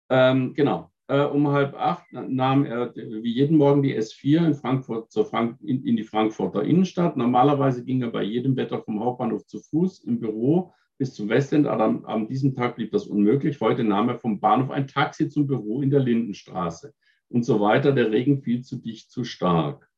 Ähm, 0.09 0.53
genau. 0.53 0.89
Äh, 1.07 1.25
um 1.25 1.49
halb 1.49 1.73
acht 1.73 2.05
nahm 2.13 2.63
er 2.63 2.95
wie 2.95 3.33
jeden 3.33 3.57
Morgen 3.57 3.83
die 3.83 3.97
S4 3.99 4.45
in 4.45 4.53
Frankfurt 4.53 5.11
zur 5.11 5.25
Frank 5.25 5.59
in, 5.61 5.85
in 5.85 5.97
die 5.97 6.03
Frankfurter 6.05 6.63
Innenstadt. 6.63 7.17
Normalerweise 7.17 7.83
ging 7.83 8.01
er 8.03 8.11
bei 8.11 8.23
jedem 8.23 8.55
Wetter 8.55 8.81
vom 8.81 9.03
Hauptbahnhof 9.03 9.45
zu 9.47 9.59
Fuß 9.59 10.05
im 10.05 10.21
Büro 10.21 10.71
bis 10.99 11.15
zum 11.15 11.29
Westend. 11.29 11.65
Aber 11.65 11.85
an, 11.85 12.05
an 12.05 12.27
diesem 12.27 12.53
Tag 12.53 12.75
blieb 12.75 12.91
das 12.91 13.07
unmöglich. 13.07 13.59
Heute 13.59 13.83
nahm 13.83 14.09
er 14.09 14.19
vom 14.19 14.39
Bahnhof 14.39 14.69
ein 14.69 14.87
Taxi 14.87 15.29
zum 15.29 15.47
Büro 15.47 15.81
in 15.81 15.89
der 15.89 16.01
Lindenstraße 16.01 16.93
und 17.29 17.43
so 17.43 17.59
weiter. 17.59 17.93
Der 17.93 18.11
Regen 18.11 18.43
fiel 18.43 18.63
zu 18.63 18.75
dicht, 18.75 19.09
zu 19.09 19.23
stark. 19.23 19.89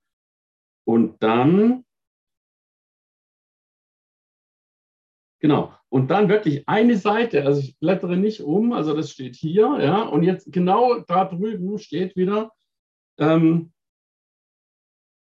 Und 0.85 1.21
dann, 1.21 1.83
genau, 5.39 5.73
und 5.89 6.09
dann 6.09 6.29
wirklich 6.29 6.67
eine 6.67 6.97
Seite, 6.97 7.45
also 7.45 7.59
ich 7.59 7.77
blättere 7.77 8.15
nicht 8.15 8.41
um, 8.41 8.71
also 8.71 8.95
das 8.95 9.11
steht 9.11 9.35
hier, 9.35 9.77
ja, 9.81 10.03
und 10.03 10.23
jetzt 10.23 10.51
genau 10.51 10.99
da 11.01 11.25
drüben 11.25 11.77
steht 11.79 12.15
wieder, 12.15 12.51
ähm, 13.19 13.73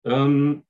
ähm, 0.05 0.65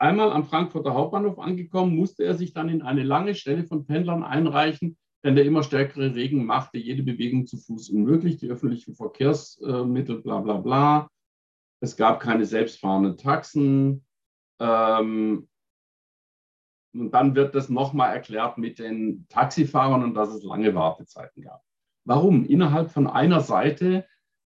Einmal 0.00 0.32
am 0.32 0.44
Frankfurter 0.44 0.94
Hauptbahnhof 0.94 1.38
angekommen, 1.38 1.94
musste 1.94 2.24
er 2.24 2.34
sich 2.34 2.54
dann 2.54 2.70
in 2.70 2.80
eine 2.80 3.02
lange 3.02 3.34
Stelle 3.34 3.64
von 3.64 3.84
Pendlern 3.84 4.24
einreichen, 4.24 4.96
denn 5.22 5.36
der 5.36 5.44
immer 5.44 5.62
stärkere 5.62 6.14
Regen 6.14 6.46
machte 6.46 6.78
jede 6.78 7.02
Bewegung 7.02 7.46
zu 7.46 7.58
Fuß 7.58 7.90
unmöglich, 7.90 8.38
die 8.38 8.48
öffentlichen 8.48 8.94
Verkehrsmittel, 8.94 10.22
bla 10.22 10.40
bla 10.40 10.56
bla. 10.56 11.10
Es 11.82 11.96
gab 11.96 12.20
keine 12.20 12.46
selbstfahrenden 12.46 13.18
Taxen. 13.18 14.06
Ähm, 14.58 15.48
und 16.94 17.10
dann 17.12 17.34
wird 17.34 17.54
das 17.54 17.68
nochmal 17.68 18.14
erklärt 18.14 18.56
mit 18.56 18.78
den 18.78 19.26
Taxifahrern 19.28 20.02
und 20.02 20.14
dass 20.14 20.30
es 20.30 20.42
lange 20.42 20.74
Wartezeiten 20.74 21.42
gab. 21.42 21.62
Warum? 22.06 22.46
Innerhalb 22.46 22.90
von 22.90 23.06
einer 23.06 23.40
Seite 23.40 24.06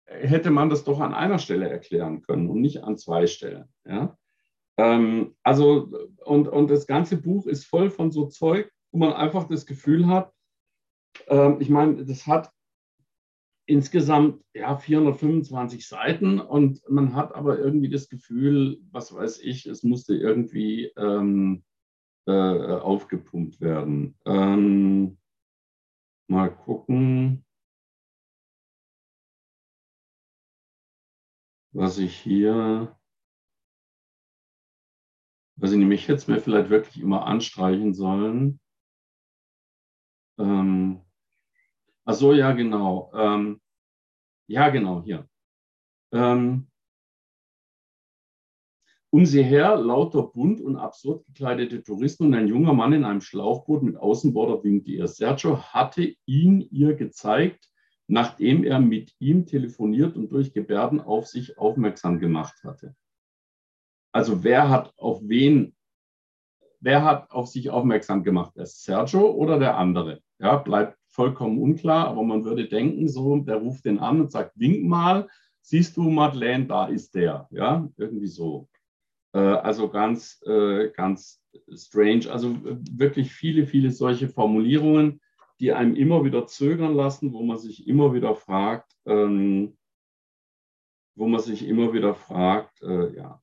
hätte 0.06 0.50
man 0.50 0.70
das 0.70 0.84
doch 0.84 1.00
an 1.00 1.12
einer 1.12 1.38
Stelle 1.38 1.68
erklären 1.68 2.22
können 2.22 2.48
und 2.48 2.62
nicht 2.62 2.82
an 2.82 2.96
zwei 2.96 3.26
Stellen. 3.26 3.68
Ja? 3.84 4.16
Ähm, 4.76 5.34
also, 5.42 5.90
und, 6.24 6.48
und 6.48 6.70
das 6.70 6.86
ganze 6.86 7.16
Buch 7.16 7.46
ist 7.46 7.64
voll 7.64 7.90
von 7.90 8.10
so 8.10 8.26
Zeug, 8.26 8.70
wo 8.92 8.98
man 8.98 9.12
einfach 9.12 9.48
das 9.48 9.66
Gefühl 9.66 10.06
hat, 10.06 10.32
ähm, 11.28 11.58
ich 11.60 11.68
meine, 11.68 12.04
das 12.04 12.26
hat 12.26 12.50
insgesamt 13.66 14.44
ja, 14.54 14.76
425 14.76 15.88
Seiten 15.88 16.38
und 16.38 16.82
man 16.88 17.14
hat 17.14 17.34
aber 17.34 17.58
irgendwie 17.58 17.88
das 17.88 18.08
Gefühl, 18.08 18.80
was 18.90 19.14
weiß 19.14 19.40
ich, 19.40 19.66
es 19.66 19.82
musste 19.82 20.14
irgendwie 20.14 20.92
ähm, 20.96 21.64
äh, 22.26 22.32
aufgepumpt 22.32 23.60
werden. 23.60 24.18
Ähm, 24.26 25.18
mal 26.28 26.54
gucken, 26.54 27.44
was 31.72 31.98
ich 31.98 32.16
hier 32.16 32.96
was 35.56 35.72
ich 35.72 35.78
nämlich 35.78 36.06
jetzt 36.08 36.28
mir 36.28 36.40
vielleicht 36.40 36.70
wirklich 36.70 37.00
immer 37.00 37.26
anstreichen 37.26 37.94
sollen. 37.94 38.60
Ähm, 40.38 41.00
ach 42.04 42.14
so, 42.14 42.32
ja, 42.32 42.52
genau. 42.52 43.12
Ähm, 43.14 43.60
ja, 44.46 44.68
genau, 44.68 45.02
hier. 45.02 45.28
Ähm, 46.12 46.68
um 49.10 49.26
sie 49.26 49.44
her 49.44 49.76
lauter 49.76 50.24
bunt 50.24 50.60
und 50.60 50.76
absurd 50.76 51.24
gekleidete 51.26 51.84
Touristen 51.84 52.24
und 52.24 52.34
ein 52.34 52.48
junger 52.48 52.72
Mann 52.72 52.92
in 52.92 53.04
einem 53.04 53.20
Schlauchboot 53.20 53.84
mit 53.84 53.96
Außenborder 53.96 54.64
winkte 54.64 54.90
ihr. 54.90 55.06
Sergio 55.06 55.62
hatte 55.62 56.16
ihn 56.26 56.66
ihr 56.72 56.94
gezeigt, 56.94 57.70
nachdem 58.08 58.64
er 58.64 58.80
mit 58.80 59.14
ihm 59.20 59.46
telefoniert 59.46 60.16
und 60.16 60.32
durch 60.32 60.52
Gebärden 60.52 61.00
auf 61.00 61.28
sich 61.28 61.58
aufmerksam 61.58 62.18
gemacht 62.18 62.64
hatte. 62.64 62.96
Also 64.14 64.44
wer 64.44 64.70
hat 64.70 64.94
auf 64.96 65.20
wen, 65.24 65.74
wer 66.78 67.02
hat 67.02 67.32
auf 67.32 67.48
sich 67.48 67.70
aufmerksam 67.70 68.22
gemacht? 68.22 68.52
Der 68.56 68.66
Sergio 68.66 69.28
oder 69.28 69.58
der 69.58 69.76
andere? 69.76 70.20
Ja, 70.38 70.56
bleibt 70.56 70.96
vollkommen 71.08 71.58
unklar, 71.58 72.06
aber 72.06 72.22
man 72.22 72.44
würde 72.44 72.68
denken, 72.68 73.08
so, 73.08 73.36
der 73.38 73.56
ruft 73.56 73.84
den 73.84 73.98
an 73.98 74.20
und 74.20 74.30
sagt, 74.30 74.52
wink 74.54 74.84
mal, 74.84 75.28
siehst 75.62 75.96
du, 75.96 76.02
Madeleine, 76.02 76.66
da 76.66 76.86
ist 76.86 77.16
der. 77.16 77.48
Ja, 77.50 77.88
irgendwie 77.96 78.28
so. 78.28 78.68
Äh, 79.32 79.40
also 79.40 79.88
ganz, 79.88 80.40
äh, 80.46 80.90
ganz 80.90 81.42
strange. 81.74 82.30
Also 82.30 82.50
äh, 82.50 82.76
wirklich 82.92 83.32
viele, 83.32 83.66
viele 83.66 83.90
solche 83.90 84.28
Formulierungen, 84.28 85.20
die 85.58 85.72
einem 85.72 85.96
immer 85.96 86.24
wieder 86.24 86.46
zögern 86.46 86.94
lassen, 86.94 87.32
wo 87.32 87.42
man 87.42 87.58
sich 87.58 87.88
immer 87.88 88.14
wieder 88.14 88.36
fragt, 88.36 88.92
ähm, 89.06 89.76
wo 91.16 91.26
man 91.26 91.40
sich 91.40 91.66
immer 91.66 91.92
wieder 91.92 92.14
fragt, 92.14 92.80
äh, 92.82 93.16
ja. 93.16 93.40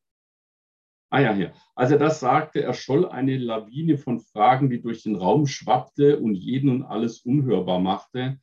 Ah 1.13 1.19
ja, 1.19 1.33
hier. 1.33 1.53
Also 1.75 1.97
das 1.97 2.21
sagte, 2.21 2.63
er 2.63 2.73
scholl 2.73 3.05
eine 3.05 3.37
Lawine 3.37 3.97
von 3.97 4.21
Fragen, 4.21 4.69
die 4.69 4.81
durch 4.81 5.03
den 5.03 5.17
Raum 5.17 5.45
schwappte 5.45 6.17
und 6.17 6.35
jeden 6.35 6.69
und 6.69 6.83
alles 6.83 7.19
unhörbar 7.19 7.79
machte. 7.79 8.39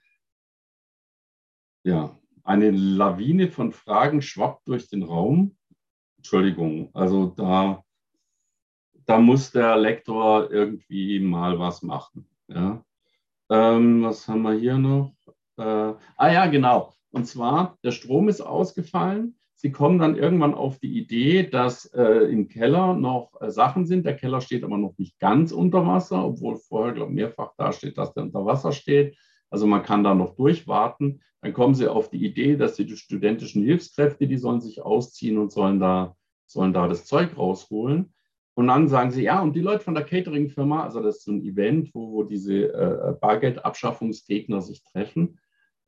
Ja, 1.82 2.18
eine 2.44 2.70
Lawine 2.70 3.50
von 3.50 3.72
Fragen 3.72 4.20
schwappt 4.20 4.68
durch 4.68 4.86
den 4.90 5.02
Raum. 5.02 5.56
Entschuldigung, 6.18 6.90
also 6.92 7.28
da, 7.28 7.82
da 9.06 9.18
muss 9.18 9.50
der 9.50 9.78
Lektor 9.78 10.50
irgendwie 10.50 11.20
mal 11.20 11.58
was 11.58 11.80
machen. 11.80 12.28
Ja. 12.48 12.84
Ähm, 13.48 14.02
was 14.02 14.28
haben 14.28 14.42
wir 14.42 14.52
hier 14.52 14.76
noch? 14.76 15.14
Äh, 15.56 15.62
ah 15.62 16.30
ja, 16.30 16.44
genau. 16.46 16.92
Und 17.12 17.26
zwar, 17.26 17.78
der 17.82 17.92
Strom 17.92 18.28
ist 18.28 18.42
ausgefallen. 18.42 19.37
Sie 19.60 19.72
kommen 19.72 19.98
dann 19.98 20.14
irgendwann 20.14 20.54
auf 20.54 20.78
die 20.78 20.96
Idee, 20.96 21.42
dass 21.42 21.86
äh, 21.86 22.30
im 22.30 22.46
Keller 22.48 22.94
noch 22.94 23.32
äh, 23.40 23.50
Sachen 23.50 23.86
sind. 23.86 24.06
Der 24.06 24.14
Keller 24.14 24.40
steht 24.40 24.62
aber 24.62 24.78
noch 24.78 24.96
nicht 24.98 25.18
ganz 25.18 25.50
unter 25.50 25.84
Wasser, 25.84 26.24
obwohl 26.24 26.58
vorher, 26.58 26.94
glaube 26.94 27.10
ich, 27.10 27.16
mehrfach 27.16 27.54
da 27.58 27.72
steht, 27.72 27.98
dass 27.98 28.14
der 28.14 28.22
unter 28.22 28.46
Wasser 28.46 28.70
steht. 28.70 29.18
Also 29.50 29.66
man 29.66 29.82
kann 29.82 30.04
da 30.04 30.14
noch 30.14 30.36
durchwarten. 30.36 31.22
Dann 31.40 31.52
kommen 31.52 31.74
sie 31.74 31.88
auf 31.88 32.08
die 32.08 32.24
Idee, 32.24 32.56
dass 32.56 32.76
die 32.76 32.88
studentischen 32.96 33.64
Hilfskräfte, 33.64 34.28
die 34.28 34.36
sollen 34.36 34.60
sich 34.60 34.80
ausziehen 34.80 35.38
und 35.38 35.50
sollen 35.50 35.80
da, 35.80 36.14
sollen 36.46 36.72
da 36.72 36.86
das 36.86 37.06
Zeug 37.06 37.36
rausholen. 37.36 38.14
Und 38.54 38.68
dann 38.68 38.86
sagen 38.86 39.10
sie, 39.10 39.24
ja, 39.24 39.42
und 39.42 39.56
die 39.56 39.60
Leute 39.60 39.82
von 39.82 39.94
der 39.94 40.04
Catering-Firma, 40.04 40.84
also 40.84 41.02
das 41.02 41.16
ist 41.16 41.24
so 41.24 41.32
ein 41.32 41.42
Event, 41.42 41.92
wo, 41.94 42.12
wo 42.12 42.22
diese 42.22 42.72
äh, 42.72 43.12
Bargeld-Abschaffungsgegner 43.20 44.62
sich 44.62 44.84
treffen. 44.84 45.40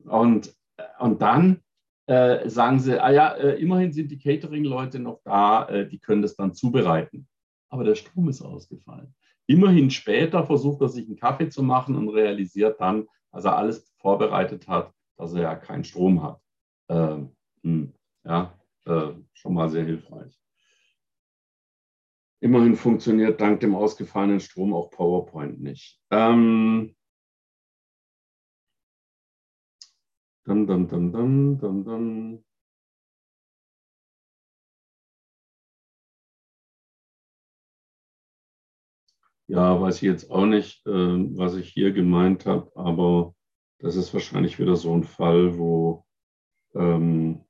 Und, 0.03 0.53
und 0.99 1.21
dann 1.21 1.61
äh, 2.07 2.49
sagen 2.49 2.79
sie, 2.79 3.01
ah 3.01 3.11
ja, 3.11 3.33
äh, 3.33 3.61
immerhin 3.61 3.93
sind 3.93 4.11
die 4.11 4.17
Catering-Leute 4.17 4.99
noch 4.99 5.21
da, 5.23 5.67
äh, 5.69 5.87
die 5.87 5.99
können 5.99 6.21
das 6.21 6.35
dann 6.35 6.53
zubereiten. 6.53 7.27
Aber 7.69 7.83
der 7.83 7.95
Strom 7.95 8.29
ist 8.29 8.41
ausgefallen. 8.41 9.13
Immerhin 9.47 9.89
später 9.89 10.45
versucht 10.45 10.81
er 10.81 10.89
sich 10.89 11.07
einen 11.07 11.17
Kaffee 11.17 11.49
zu 11.49 11.63
machen 11.63 11.95
und 11.95 12.09
realisiert 12.09 12.79
dann, 12.79 13.07
als 13.31 13.45
er 13.45 13.57
alles 13.57 13.91
vorbereitet 13.97 14.67
hat, 14.67 14.93
dass 15.17 15.33
er 15.33 15.43
ja 15.43 15.55
keinen 15.55 15.83
Strom 15.83 16.21
hat. 16.23 16.41
Ähm, 16.89 17.35
hm, 17.63 17.93
ja, 18.23 18.53
äh, 18.85 19.13
schon 19.33 19.53
mal 19.53 19.69
sehr 19.69 19.85
hilfreich. 19.85 20.37
Immerhin 22.41 22.75
funktioniert 22.75 23.39
dank 23.39 23.59
dem 23.59 23.75
ausgefallenen 23.75 24.39
Strom 24.39 24.73
auch 24.73 24.89
PowerPoint 24.89 25.61
nicht. 25.61 26.01
Ähm, 26.09 26.95
dann, 30.51 30.67
dann, 30.67 30.87
dann, 30.89 31.11
dann, 31.13 31.59
dann, 31.59 31.83
dann. 31.85 32.43
Ja, 39.47 39.79
weiß 39.79 39.97
ich 39.97 40.01
jetzt 40.03 40.31
auch 40.31 40.45
nicht, 40.45 40.85
äh, 40.87 40.91
was 40.91 41.55
ich 41.55 41.69
hier 41.69 41.91
gemeint 41.91 42.45
habe, 42.45 42.71
aber 42.75 43.35
das 43.79 43.95
ist 43.95 44.13
wahrscheinlich 44.13 44.59
wieder 44.59 44.75
so 44.75 44.93
ein 44.93 45.03
Fall, 45.03 45.57
wo 45.57 46.05
ähm, 46.75 47.43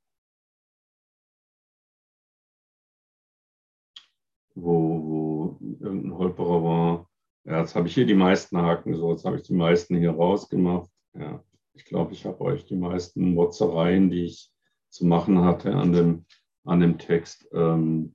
wo, 4.54 5.02
wo 5.02 5.58
irgendein 5.80 6.16
Holperer 6.16 6.62
war. 6.64 7.10
Ja, 7.44 7.60
jetzt 7.60 7.74
habe 7.74 7.88
ich 7.88 7.94
hier 7.94 8.06
die 8.06 8.14
meisten 8.14 8.58
Haken, 8.58 8.94
so 8.96 9.10
jetzt 9.12 9.24
habe 9.24 9.36
ich 9.36 9.42
die 9.42 9.54
meisten 9.54 9.96
hier 9.96 10.12
rausgemacht. 10.12 10.90
Ja, 11.14 11.42
ich 11.74 11.84
glaube, 11.84 12.12
ich 12.12 12.24
habe 12.24 12.40
euch 12.42 12.64
die 12.66 12.76
meisten 12.76 13.34
Motzereien, 13.34 14.10
die 14.10 14.24
ich 14.26 14.50
zu 14.90 15.06
machen 15.06 15.42
hatte 15.42 15.74
an 15.74 15.92
dem, 15.92 16.26
an 16.64 16.80
dem 16.80 16.98
Text. 16.98 17.48
Ähm, 17.52 18.14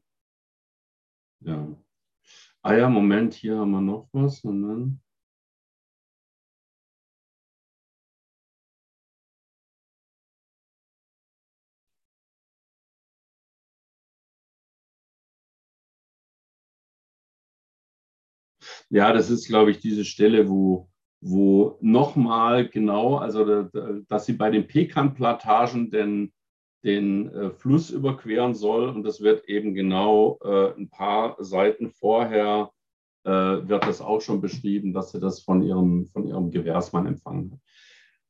ja. 1.41 1.67
Ah 2.63 2.75
ja, 2.75 2.89
Moment, 2.89 3.33
hier 3.33 3.57
haben 3.59 3.71
wir 3.71 3.81
noch 3.81 4.09
was. 4.13 4.43
Moment. 4.43 4.99
Ja, 18.89 19.13
das 19.13 19.29
ist, 19.29 19.47
glaube 19.47 19.71
ich, 19.71 19.79
diese 19.79 20.05
Stelle, 20.05 20.49
wo, 20.49 20.89
wo 21.21 21.77
nochmal 21.81 22.67
genau, 22.67 23.15
also 23.15 23.63
dass 24.07 24.25
sie 24.25 24.33
bei 24.33 24.49
den 24.49 24.67
Pekanplantagen 24.67 25.89
den, 25.89 26.31
den 26.83 27.29
äh, 27.33 27.51
Fluss 27.51 27.89
überqueren 27.89 28.53
soll. 28.53 28.89
Und 28.89 29.03
das 29.03 29.21
wird 29.21 29.45
eben 29.49 29.73
genau 29.73 30.39
äh, 30.43 30.73
ein 30.77 30.89
paar 30.89 31.35
Seiten 31.43 31.89
vorher, 31.89 32.71
äh, 33.23 33.31
wird 33.31 33.85
das 33.85 34.01
auch 34.01 34.21
schon 34.21 34.41
beschrieben, 34.41 34.93
dass 34.93 35.11
sie 35.11 35.19
das 35.19 35.41
von 35.41 35.61
ihrem, 35.61 36.07
von 36.07 36.27
ihrem 36.27 36.51
Gewährsmann 36.51 37.07
empfangen 37.07 37.51
hat. 37.51 37.59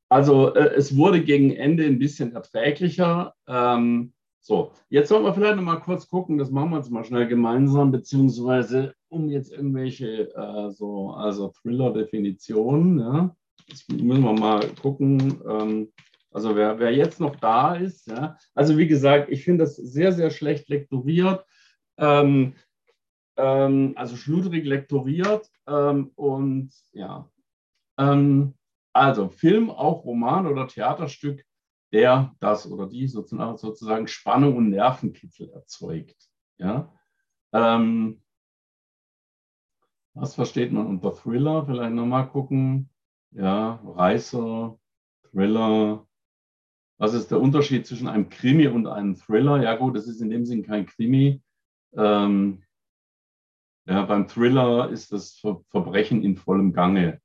Also 0.09 0.53
äh, 0.55 0.73
es 0.75 0.95
wurde 0.95 1.21
gegen 1.21 1.51
Ende 1.51 1.85
ein 1.85 1.99
bisschen 1.99 2.33
erträglicher. 2.33 3.33
Ähm, 3.47 4.13
so, 4.47 4.71
jetzt 4.87 5.09
sollen 5.09 5.25
wir 5.25 5.33
vielleicht 5.33 5.57
noch 5.57 5.63
mal 5.63 5.81
kurz 5.81 6.07
gucken, 6.07 6.37
das 6.37 6.51
machen 6.51 6.69
wir 6.69 6.77
jetzt 6.77 6.89
mal 6.89 7.03
schnell 7.03 7.27
gemeinsam, 7.27 7.91
beziehungsweise 7.91 8.95
um 9.09 9.27
jetzt 9.29 9.51
irgendwelche 9.51 10.33
äh, 10.33 10.71
so, 10.71 11.11
also 11.11 11.49
Thriller-Definitionen, 11.49 12.99
ja, 12.99 13.35
jetzt 13.67 13.91
müssen 13.91 14.23
wir 14.23 14.31
mal 14.31 14.65
gucken, 14.81 15.41
ähm, 15.49 15.91
also 16.31 16.55
wer, 16.55 16.79
wer 16.79 16.95
jetzt 16.95 17.19
noch 17.19 17.35
da 17.35 17.75
ist, 17.75 18.07
ja, 18.07 18.37
also 18.55 18.77
wie 18.77 18.87
gesagt, 18.87 19.29
ich 19.29 19.43
finde 19.43 19.65
das 19.65 19.75
sehr, 19.75 20.13
sehr 20.13 20.29
schlecht 20.29 20.69
lektoriert, 20.69 21.45
ähm, 21.97 22.53
ähm, 23.35 23.93
also 23.97 24.15
schludrig 24.15 24.65
lektoriert 24.65 25.51
ähm, 25.67 26.11
und 26.15 26.71
ja, 26.93 27.29
ähm, 27.99 28.53
also 28.93 29.27
Film, 29.27 29.69
auch 29.69 30.05
Roman 30.05 30.47
oder 30.47 30.69
Theaterstück 30.69 31.43
der 31.91 32.35
das 32.39 32.69
oder 32.69 32.87
die 32.87 33.07
sozusagen, 33.07 33.57
sozusagen 33.57 34.07
Spannung 34.07 34.55
und 34.57 34.69
Nervenkitzel 34.69 35.49
erzeugt. 35.51 36.29
Ja? 36.57 36.93
Ähm, 37.53 38.21
was 40.13 40.35
versteht 40.35 40.71
man 40.71 40.87
unter 40.87 41.13
Thriller? 41.13 41.65
Vielleicht 41.65 41.93
nochmal 41.93 42.27
gucken. 42.29 42.89
Ja, 43.31 43.81
Reißer, 43.85 44.77
Thriller. 45.29 46.07
Was 46.97 47.13
ist 47.13 47.29
der 47.29 47.39
Unterschied 47.39 47.85
zwischen 47.85 48.07
einem 48.07 48.29
Krimi 48.29 48.67
und 48.67 48.87
einem 48.87 49.15
Thriller? 49.15 49.61
Ja 49.61 49.75
gut, 49.75 49.95
das 49.95 50.07
ist 50.07 50.21
in 50.21 50.31
dem 50.31 50.45
Sinn 50.45 50.63
kein 50.63 50.87
Krimi. 50.87 51.43
Ähm, 51.95 52.63
ja, 53.85 54.03
beim 54.03 54.27
Thriller 54.27 54.89
ist 54.89 55.11
das 55.11 55.39
Verbrechen 55.69 56.23
in 56.23 56.35
vollem 56.35 56.73
Gange. 56.73 57.21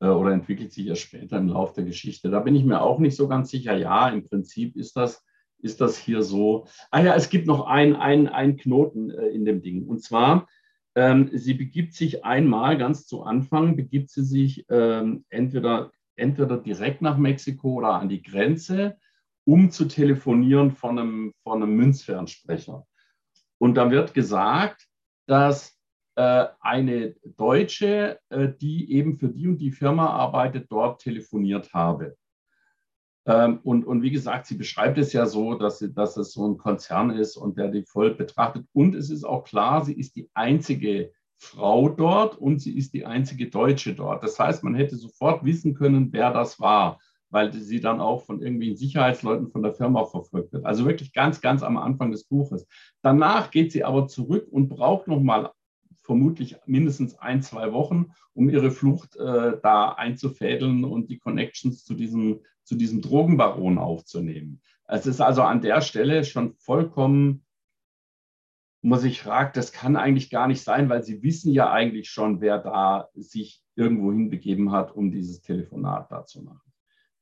Äh, 0.00 0.08
oder 0.08 0.32
entwickelt 0.32 0.72
sich 0.72 0.86
erst 0.86 1.02
später 1.02 1.38
im 1.38 1.48
Laufe 1.48 1.74
der 1.76 1.84
Geschichte. 1.84 2.30
Da 2.30 2.40
bin 2.40 2.56
ich 2.56 2.64
mir 2.64 2.80
auch 2.80 2.98
nicht 2.98 3.16
so 3.16 3.28
ganz 3.28 3.50
sicher. 3.50 3.76
Ja, 3.76 4.08
im 4.08 4.26
Prinzip 4.26 4.76
ist 4.76 4.96
das, 4.96 5.24
ist 5.58 5.80
das 5.80 5.98
hier 5.98 6.22
so. 6.22 6.66
Ah 6.90 7.02
ja, 7.02 7.14
es 7.14 7.28
gibt 7.28 7.46
noch 7.46 7.66
einen 7.66 7.96
ein 7.96 8.56
Knoten 8.56 9.10
äh, 9.10 9.28
in 9.28 9.44
dem 9.44 9.62
Ding. 9.62 9.86
Und 9.86 10.02
zwar, 10.02 10.48
ähm, 10.94 11.30
sie 11.32 11.54
begibt 11.54 11.94
sich 11.94 12.24
einmal 12.24 12.76
ganz 12.78 13.06
zu 13.06 13.22
Anfang, 13.22 13.76
begibt 13.76 14.10
sie 14.10 14.24
sich 14.24 14.64
ähm, 14.70 15.24
entweder, 15.28 15.92
entweder 16.16 16.56
direkt 16.56 17.02
nach 17.02 17.16
Mexiko 17.16 17.74
oder 17.74 17.94
an 17.94 18.08
die 18.08 18.22
Grenze, 18.22 18.96
um 19.44 19.70
zu 19.70 19.86
telefonieren 19.86 20.72
von 20.72 20.98
einem, 20.98 21.32
von 21.42 21.62
einem 21.62 21.74
Münzfernsprecher. 21.76 22.86
Und 23.58 23.74
da 23.74 23.90
wird 23.90 24.14
gesagt, 24.14 24.86
dass 25.26 25.79
eine 26.60 27.14
Deutsche, 27.36 28.18
äh, 28.28 28.48
die 28.60 28.92
eben 28.92 29.18
für 29.18 29.28
die 29.28 29.48
und 29.48 29.58
die 29.58 29.72
Firma 29.72 30.10
arbeitet, 30.10 30.66
dort 30.70 31.00
telefoniert 31.00 31.72
habe. 31.72 32.16
Ähm, 33.26 33.60
und, 33.62 33.84
und 33.84 34.02
wie 34.02 34.10
gesagt, 34.10 34.46
sie 34.46 34.56
beschreibt 34.56 34.98
es 34.98 35.12
ja 35.12 35.26
so, 35.26 35.54
dass, 35.54 35.78
sie, 35.78 35.92
dass 35.92 36.16
es 36.16 36.32
so 36.32 36.48
ein 36.48 36.56
Konzern 36.56 37.10
ist 37.10 37.36
und 37.36 37.58
der 37.58 37.68
die 37.68 37.84
voll 37.84 38.14
betrachtet. 38.14 38.66
Und 38.72 38.94
es 38.94 39.10
ist 39.10 39.24
auch 39.24 39.44
klar, 39.44 39.84
sie 39.84 39.94
ist 39.94 40.16
die 40.16 40.28
einzige 40.34 41.12
Frau 41.36 41.88
dort 41.88 42.36
und 42.36 42.60
sie 42.60 42.76
ist 42.76 42.92
die 42.92 43.06
einzige 43.06 43.48
Deutsche 43.48 43.94
dort. 43.94 44.22
Das 44.22 44.38
heißt, 44.38 44.62
man 44.64 44.74
hätte 44.74 44.96
sofort 44.96 45.44
wissen 45.44 45.74
können, 45.74 46.12
wer 46.12 46.32
das 46.32 46.60
war, 46.60 46.98
weil 47.30 47.52
sie 47.52 47.80
dann 47.80 48.00
auch 48.00 48.24
von 48.24 48.42
irgendwelchen 48.42 48.76
Sicherheitsleuten 48.76 49.48
von 49.48 49.62
der 49.62 49.74
Firma 49.74 50.04
verfolgt 50.04 50.52
wird. 50.52 50.66
Also 50.66 50.84
wirklich 50.84 51.12
ganz, 51.12 51.40
ganz 51.40 51.62
am 51.62 51.76
Anfang 51.76 52.10
des 52.10 52.24
Buches. 52.24 52.66
Danach 53.02 53.50
geht 53.50 53.72
sie 53.72 53.84
aber 53.84 54.06
zurück 54.06 54.48
und 54.50 54.68
braucht 54.68 55.08
nochmal 55.08 55.50
vermutlich 56.02 56.56
mindestens 56.66 57.18
ein, 57.18 57.42
zwei 57.42 57.72
Wochen, 57.72 58.12
um 58.34 58.48
ihre 58.48 58.70
Flucht 58.70 59.16
äh, 59.16 59.58
da 59.62 59.92
einzufädeln 59.92 60.84
und 60.84 61.10
die 61.10 61.18
Connections 61.18 61.84
zu 61.84 61.94
diesem, 61.94 62.40
zu 62.64 62.74
diesem 62.74 63.00
Drogenbaron 63.00 63.78
aufzunehmen. 63.78 64.60
Es 64.86 65.06
ist 65.06 65.20
also 65.20 65.42
an 65.42 65.60
der 65.60 65.80
Stelle 65.82 66.24
schon 66.24 66.54
vollkommen, 66.56 67.44
muss 68.82 69.04
ich 69.04 69.20
fragen, 69.20 69.52
das 69.54 69.72
kann 69.72 69.96
eigentlich 69.96 70.30
gar 70.30 70.48
nicht 70.48 70.62
sein, 70.62 70.88
weil 70.88 71.02
sie 71.02 71.22
wissen 71.22 71.52
ja 71.52 71.70
eigentlich 71.70 72.08
schon, 72.08 72.40
wer 72.40 72.58
da 72.58 73.08
sich 73.14 73.62
irgendwo 73.76 74.10
hinbegeben 74.10 74.72
hat, 74.72 74.94
um 74.94 75.10
dieses 75.10 75.42
Telefonat 75.42 76.10
da 76.10 76.24
zu 76.24 76.42
machen. 76.42 76.70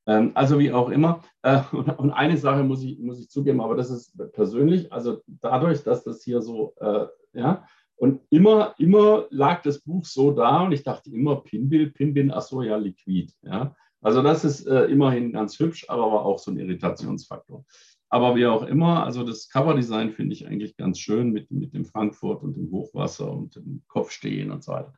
Ähm, 0.06 0.32
also 0.34 0.58
wie 0.58 0.72
auch 0.72 0.88
immer. 0.88 1.22
Äh, 1.42 1.60
und 1.72 2.10
eine 2.10 2.36
Sache 2.36 2.64
muss 2.64 2.82
ich, 2.82 2.98
muss 2.98 3.20
ich 3.20 3.28
zugeben, 3.28 3.60
aber 3.60 3.76
das 3.76 3.90
ist 3.90 4.16
persönlich, 4.32 4.92
also 4.92 5.22
dadurch, 5.26 5.82
dass 5.84 6.04
das 6.04 6.22
hier 6.22 6.40
so, 6.40 6.74
äh, 6.80 7.06
ja, 7.34 7.66
und 7.98 8.20
immer, 8.30 8.74
immer 8.78 9.26
lag 9.30 9.62
das 9.62 9.80
Buch 9.80 10.06
so 10.06 10.30
da 10.30 10.62
und 10.62 10.72
ich 10.72 10.84
dachte 10.84 11.10
immer 11.10 11.36
Pinbill, 11.36 11.90
Pinbin, 11.90 12.30
ach 12.30 12.42
so, 12.42 12.62
ja, 12.62 12.76
Liquid. 12.76 13.32
Ja. 13.42 13.74
Also 14.00 14.22
das 14.22 14.44
ist 14.44 14.66
äh, 14.66 14.84
immerhin 14.84 15.32
ganz 15.32 15.58
hübsch, 15.58 15.84
aber 15.88 16.02
war 16.02 16.24
auch 16.24 16.38
so 16.38 16.52
ein 16.52 16.58
Irritationsfaktor. 16.58 17.64
Aber 18.08 18.36
wie 18.36 18.46
auch 18.46 18.62
immer, 18.62 19.04
also 19.04 19.24
das 19.24 19.48
Coverdesign 19.48 20.12
finde 20.12 20.32
ich 20.32 20.46
eigentlich 20.46 20.76
ganz 20.76 21.00
schön 21.00 21.32
mit, 21.32 21.50
mit 21.50 21.74
dem 21.74 21.84
Frankfurt 21.84 22.42
und 22.42 22.56
dem 22.56 22.70
Hochwasser 22.70 23.30
und 23.30 23.56
dem 23.56 23.82
Kopfstehen 23.88 24.52
und 24.52 24.62
so 24.62 24.72
weiter. 24.72 24.94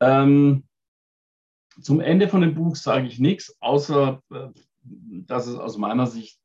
Ähm, 0.00 0.64
zum 1.82 2.00
Ende 2.00 2.28
von 2.28 2.40
dem 2.40 2.54
Buch 2.54 2.76
sage 2.76 3.06
ich 3.06 3.18
nichts, 3.18 3.54
außer 3.60 4.22
äh, 4.32 4.48
dass 4.82 5.46
es 5.46 5.56
aus 5.56 5.76
meiner 5.76 6.06
Sicht 6.06 6.39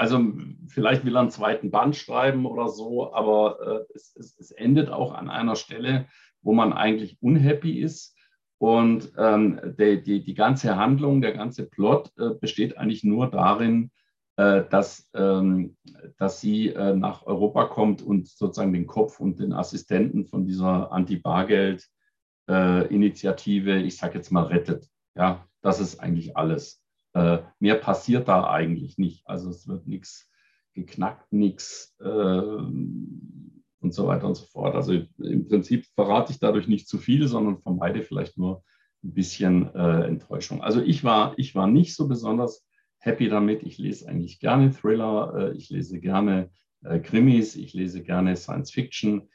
also 0.00 0.32
vielleicht 0.68 1.04
will 1.04 1.14
er 1.14 1.20
einen 1.20 1.30
zweiten 1.30 1.70
Band 1.70 1.94
schreiben 1.94 2.46
oder 2.46 2.70
so, 2.70 3.12
aber 3.12 3.58
äh, 3.60 3.84
es, 3.94 4.16
es, 4.16 4.34
es, 4.38 4.50
endet 4.50 4.88
auch 4.88 5.12
an 5.12 5.28
einer 5.28 5.56
Stelle, 5.56 6.06
wo 6.40 6.54
man 6.54 6.72
eigentlich 6.72 7.18
unhappy 7.20 7.78
ist. 7.78 8.16
Und 8.56 9.12
ähm, 9.18 9.60
die, 9.78 10.02
die, 10.02 10.24
die 10.24 10.32
ganze 10.32 10.76
Handlung, 10.76 11.20
der 11.20 11.32
ganze 11.32 11.66
Plot 11.66 12.12
äh, 12.18 12.30
besteht 12.30 12.78
eigentlich 12.78 13.04
nur 13.04 13.30
darin, 13.30 13.90
äh, 14.36 14.62
dass, 14.70 15.10
ähm, 15.12 15.76
dass 16.16 16.40
sie 16.40 16.68
äh, 16.68 16.94
nach 16.94 17.26
Europa 17.26 17.66
kommt 17.66 18.00
und 18.00 18.26
sozusagen 18.26 18.72
den 18.72 18.86
Kopf 18.86 19.20
und 19.20 19.38
den 19.38 19.52
Assistenten 19.52 20.24
von 20.24 20.46
dieser 20.46 20.92
Anti-Bargeld-Initiative, 20.92 23.76
ich 23.76 23.98
sage 23.98 24.16
jetzt 24.16 24.32
mal, 24.32 24.44
rettet. 24.44 24.88
Ja, 25.14 25.46
das 25.60 25.78
ist 25.78 26.00
eigentlich 26.00 26.38
alles. 26.38 26.82
Äh, 27.12 27.38
mehr 27.58 27.76
passiert 27.76 28.28
da 28.28 28.50
eigentlich 28.50 28.98
nicht. 28.98 29.26
Also 29.26 29.50
es 29.50 29.66
wird 29.66 29.86
nichts 29.86 30.30
geknackt, 30.74 31.32
nichts 31.32 31.96
äh, 32.00 32.06
und 32.06 33.94
so 33.94 34.06
weiter 34.06 34.26
und 34.26 34.36
so 34.36 34.46
fort. 34.46 34.74
Also 34.74 34.92
im 34.92 35.48
Prinzip 35.48 35.86
verrate 35.94 36.32
ich 36.32 36.38
dadurch 36.38 36.68
nicht 36.68 36.88
zu 36.88 36.98
viel, 36.98 37.26
sondern 37.26 37.58
vermeide 37.58 38.02
vielleicht 38.02 38.38
nur 38.38 38.62
ein 39.02 39.14
bisschen 39.14 39.74
äh, 39.74 40.06
Enttäuschung. 40.06 40.62
Also 40.62 40.80
ich 40.82 41.02
war, 41.02 41.34
ich 41.38 41.54
war 41.54 41.66
nicht 41.66 41.96
so 41.96 42.06
besonders 42.06 42.66
happy 42.98 43.28
damit. 43.28 43.62
Ich 43.62 43.78
lese 43.78 44.08
eigentlich 44.08 44.38
gerne 44.38 44.70
Thriller, 44.70 45.34
äh, 45.36 45.56
ich 45.56 45.70
lese 45.70 45.98
gerne 46.00 46.50
äh, 46.84 47.00
Krimis, 47.00 47.56
ich 47.56 47.72
lese 47.72 48.02
gerne 48.02 48.36
Science 48.36 48.70
Fiction. 48.70 49.28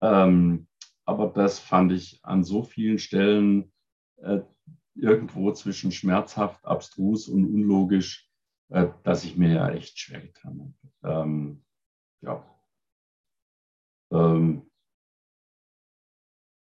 Ähm, 0.00 0.68
aber 1.04 1.28
das 1.28 1.58
fand 1.58 1.92
ich 1.92 2.20
an 2.22 2.44
so 2.44 2.62
vielen 2.62 2.98
Stellen 2.98 3.72
äh, 4.18 4.40
irgendwo 5.00 5.52
zwischen 5.52 5.92
schmerzhaft, 5.92 6.64
abstrus 6.64 7.28
und 7.28 7.46
unlogisch, 7.46 8.28
äh, 8.70 8.88
dass 9.04 9.24
ich 9.24 9.36
mir 9.36 9.54
ja 9.54 9.70
echt 9.70 9.98
schwer 9.98 10.20
getan 10.20 10.74
habe. 11.02 11.22
Ähm, 11.22 11.64
ja. 12.22 12.44
Ähm, 14.12 14.68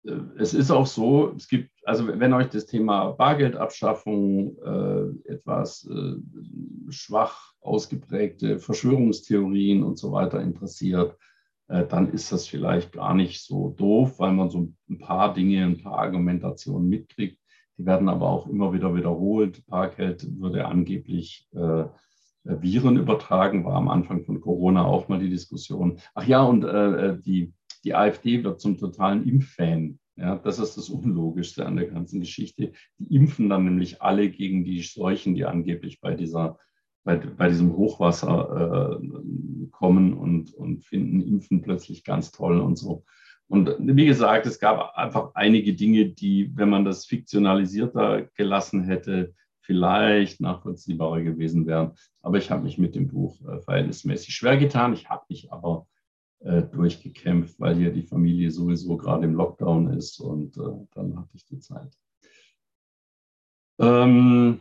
äh, 0.06 0.20
es 0.38 0.54
ist 0.54 0.72
auch 0.72 0.88
so, 0.88 1.34
es 1.36 1.48
gibt, 1.48 1.72
also 1.84 2.08
wenn 2.08 2.34
euch 2.34 2.50
das 2.50 2.66
Thema 2.66 3.12
Bargeldabschaffung 3.12 4.58
äh, 4.58 5.32
etwas 5.32 5.88
äh, 5.90 6.16
schwach 6.90 7.54
ausgeprägte 7.62 8.60
Verschwörungstheorien 8.60 9.84
und 9.84 9.98
so 9.98 10.12
weiter 10.12 10.42
interessiert, 10.42 11.18
äh, 11.68 11.86
dann 11.86 12.12
ist 12.12 12.32
das 12.32 12.48
vielleicht 12.48 12.92
gar 12.92 13.14
nicht 13.16 13.44
so 13.44 13.70
doof, 13.70 14.20
weil 14.20 14.34
man 14.34 14.50
so 14.50 14.72
ein 14.90 15.00
paar 15.00 15.34
Dinge, 15.34 15.64
ein 15.64 15.82
paar 15.82 16.00
Argumentationen 16.00 16.88
mitkriegt. 16.88 17.40
Die 17.78 17.86
werden 17.86 18.10
aber 18.10 18.30
auch 18.30 18.48
immer 18.48 18.74
wieder 18.74 18.96
wiederholt. 18.96 19.66
Parkgeld 19.68 20.28
würde 20.40 20.66
angeblich 20.66 21.48
äh, 21.54 21.86
Viren 22.46 22.98
übertragen, 22.98 23.66
war 23.66 23.76
am 23.76 23.90
Anfang 23.90 24.24
von 24.24 24.40
Corona 24.40 24.86
auch 24.86 25.08
mal 25.08 25.20
die 25.20 25.30
Diskussion. 25.30 26.00
Ach 26.14 26.28
ja, 26.28 26.44
und 26.44 26.64
äh, 26.64 27.08
äh, 27.08 27.22
die, 27.22 27.54
die 27.84 27.96
AfD 27.96 28.44
wird 28.44 28.62
zum 28.62 28.78
totalen 28.78 29.28
Impffan. 29.28 30.00
Ja, 30.16 30.38
das 30.38 30.60
ist 30.60 30.78
das 30.78 30.90
Unlogischste 30.90 31.66
an 31.66 31.76
der 31.76 31.88
ganzen 31.88 32.22
Geschichte. 32.22 32.72
Die 33.00 33.16
impfen 33.16 33.50
dann 33.50 33.66
nämlich 33.66 34.02
alle 34.02 34.30
gegen 34.30 34.64
die 34.64 34.82
Seuchen, 34.82 35.36
die 35.36 35.44
angeblich 35.44 36.00
bei, 36.00 36.14
dieser, 36.14 36.58
bei, 37.04 37.18
bei 37.18 37.50
diesem 37.50 37.76
Hochwasser 37.76 39.00
äh, 39.02 39.68
kommen 39.72 40.14
und, 40.14 40.54
und 40.54 40.86
finden 40.86 41.22
Impfen 41.22 41.62
plötzlich 41.62 42.06
ganz 42.06 42.32
toll 42.32 42.62
und 42.62 42.78
so. 42.78 43.04
Und 43.48 43.76
wie 43.80 44.06
gesagt, 44.06 44.46
es 44.46 44.60
gab 44.60 44.96
einfach 44.96 45.32
einige 45.36 45.74
Dinge, 45.74 46.10
die, 46.10 46.52
wenn 46.56 46.70
man 46.70 46.84
das 46.84 47.06
fiktionalisierter 47.06 48.24
gelassen 48.36 48.84
hätte, 48.84 49.34
vielleicht 49.62 50.42
nachvollziehbarer 50.42 51.22
gewesen 51.22 51.66
wären. 51.66 51.94
Aber 52.22 52.38
ich 52.38 52.52
habe 52.52 52.64
mich 52.64 52.78
mit 52.78 52.96
dem 52.96 53.08
Buch 53.08 53.40
äh, 53.48 53.60
verhältnismäßig 53.62 54.34
schwer 54.34 54.58
getan. 54.58 54.94
Ich 54.94 55.10
habe 55.10 55.26
mich 55.30 55.52
aber 55.52 55.88
äh, 56.40 56.64
durchgekämpft, 56.64 57.60
weil 57.60 57.76
hier 57.76 57.92
die 57.92 58.04
Familie 58.04 58.52
sowieso 58.52 58.98
gerade 58.98 59.26
im 59.26 59.34
Lockdown 59.34 59.92
ist 59.94 60.20
und 60.20 60.58
äh, 60.58 60.88
dann 60.94 61.18
hatte 61.18 61.36
ich 61.36 61.46
die 61.46 61.60
Zeit. 61.60 61.98
Ähm, 63.80 64.60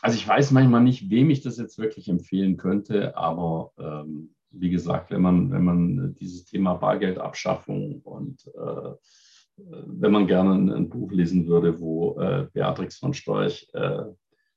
also 0.00 0.16
ich 0.16 0.26
weiß 0.26 0.50
manchmal 0.50 0.82
nicht, 0.82 1.10
wem 1.10 1.30
ich 1.30 1.42
das 1.42 1.58
jetzt 1.58 1.78
wirklich 1.78 2.08
empfehlen 2.08 2.56
könnte, 2.56 3.16
aber 3.16 3.72
ähm, 3.78 4.34
wie 4.58 4.70
gesagt, 4.70 5.10
wenn 5.10 5.22
man, 5.22 5.50
wenn 5.50 5.64
man 5.64 6.14
dieses 6.14 6.44
Thema 6.44 6.74
Bargeldabschaffung 6.74 8.00
und 8.02 8.46
äh, 8.46 8.92
wenn 9.56 10.12
man 10.12 10.26
gerne 10.26 10.74
ein, 10.74 10.88
Buch 10.88 11.12
lesen 11.12 11.46
würde, 11.46 11.80
wo 11.80 12.18
äh, 12.20 12.48
Beatrix 12.52 12.98
von 12.98 13.14
Storch 13.14 13.68
äh, 13.72 14.02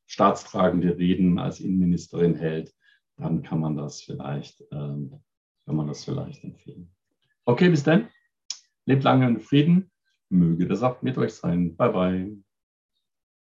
staatstragende 0.08 0.98
Reden 0.98 1.38
als 1.38 1.60
Innenministerin 1.60 2.36
hält, 2.36 2.74
dann 3.18 3.44
kann 3.44 3.60
man 3.60 3.76
das 3.76 4.02
vielleicht, 4.02 4.64
ähm, 4.72 5.20
kann 5.66 5.76
man 5.76 5.88
das 5.88 6.06
vielleicht 6.06 6.44
empfehlen. 6.44 6.90
Okay, 7.46 7.70
bis 7.70 7.84
dann. 7.84 8.08
Lebt 8.86 9.04
lange 9.04 9.28
in 9.28 9.40
Frieden. 9.40 9.92
Möge 10.30 10.68
der 10.68 10.78
Saft 10.78 11.04
mit 11.04 11.18
euch 11.18 11.34
sein. 11.34 11.76
Bye 11.76 11.92
bye. 11.92 12.47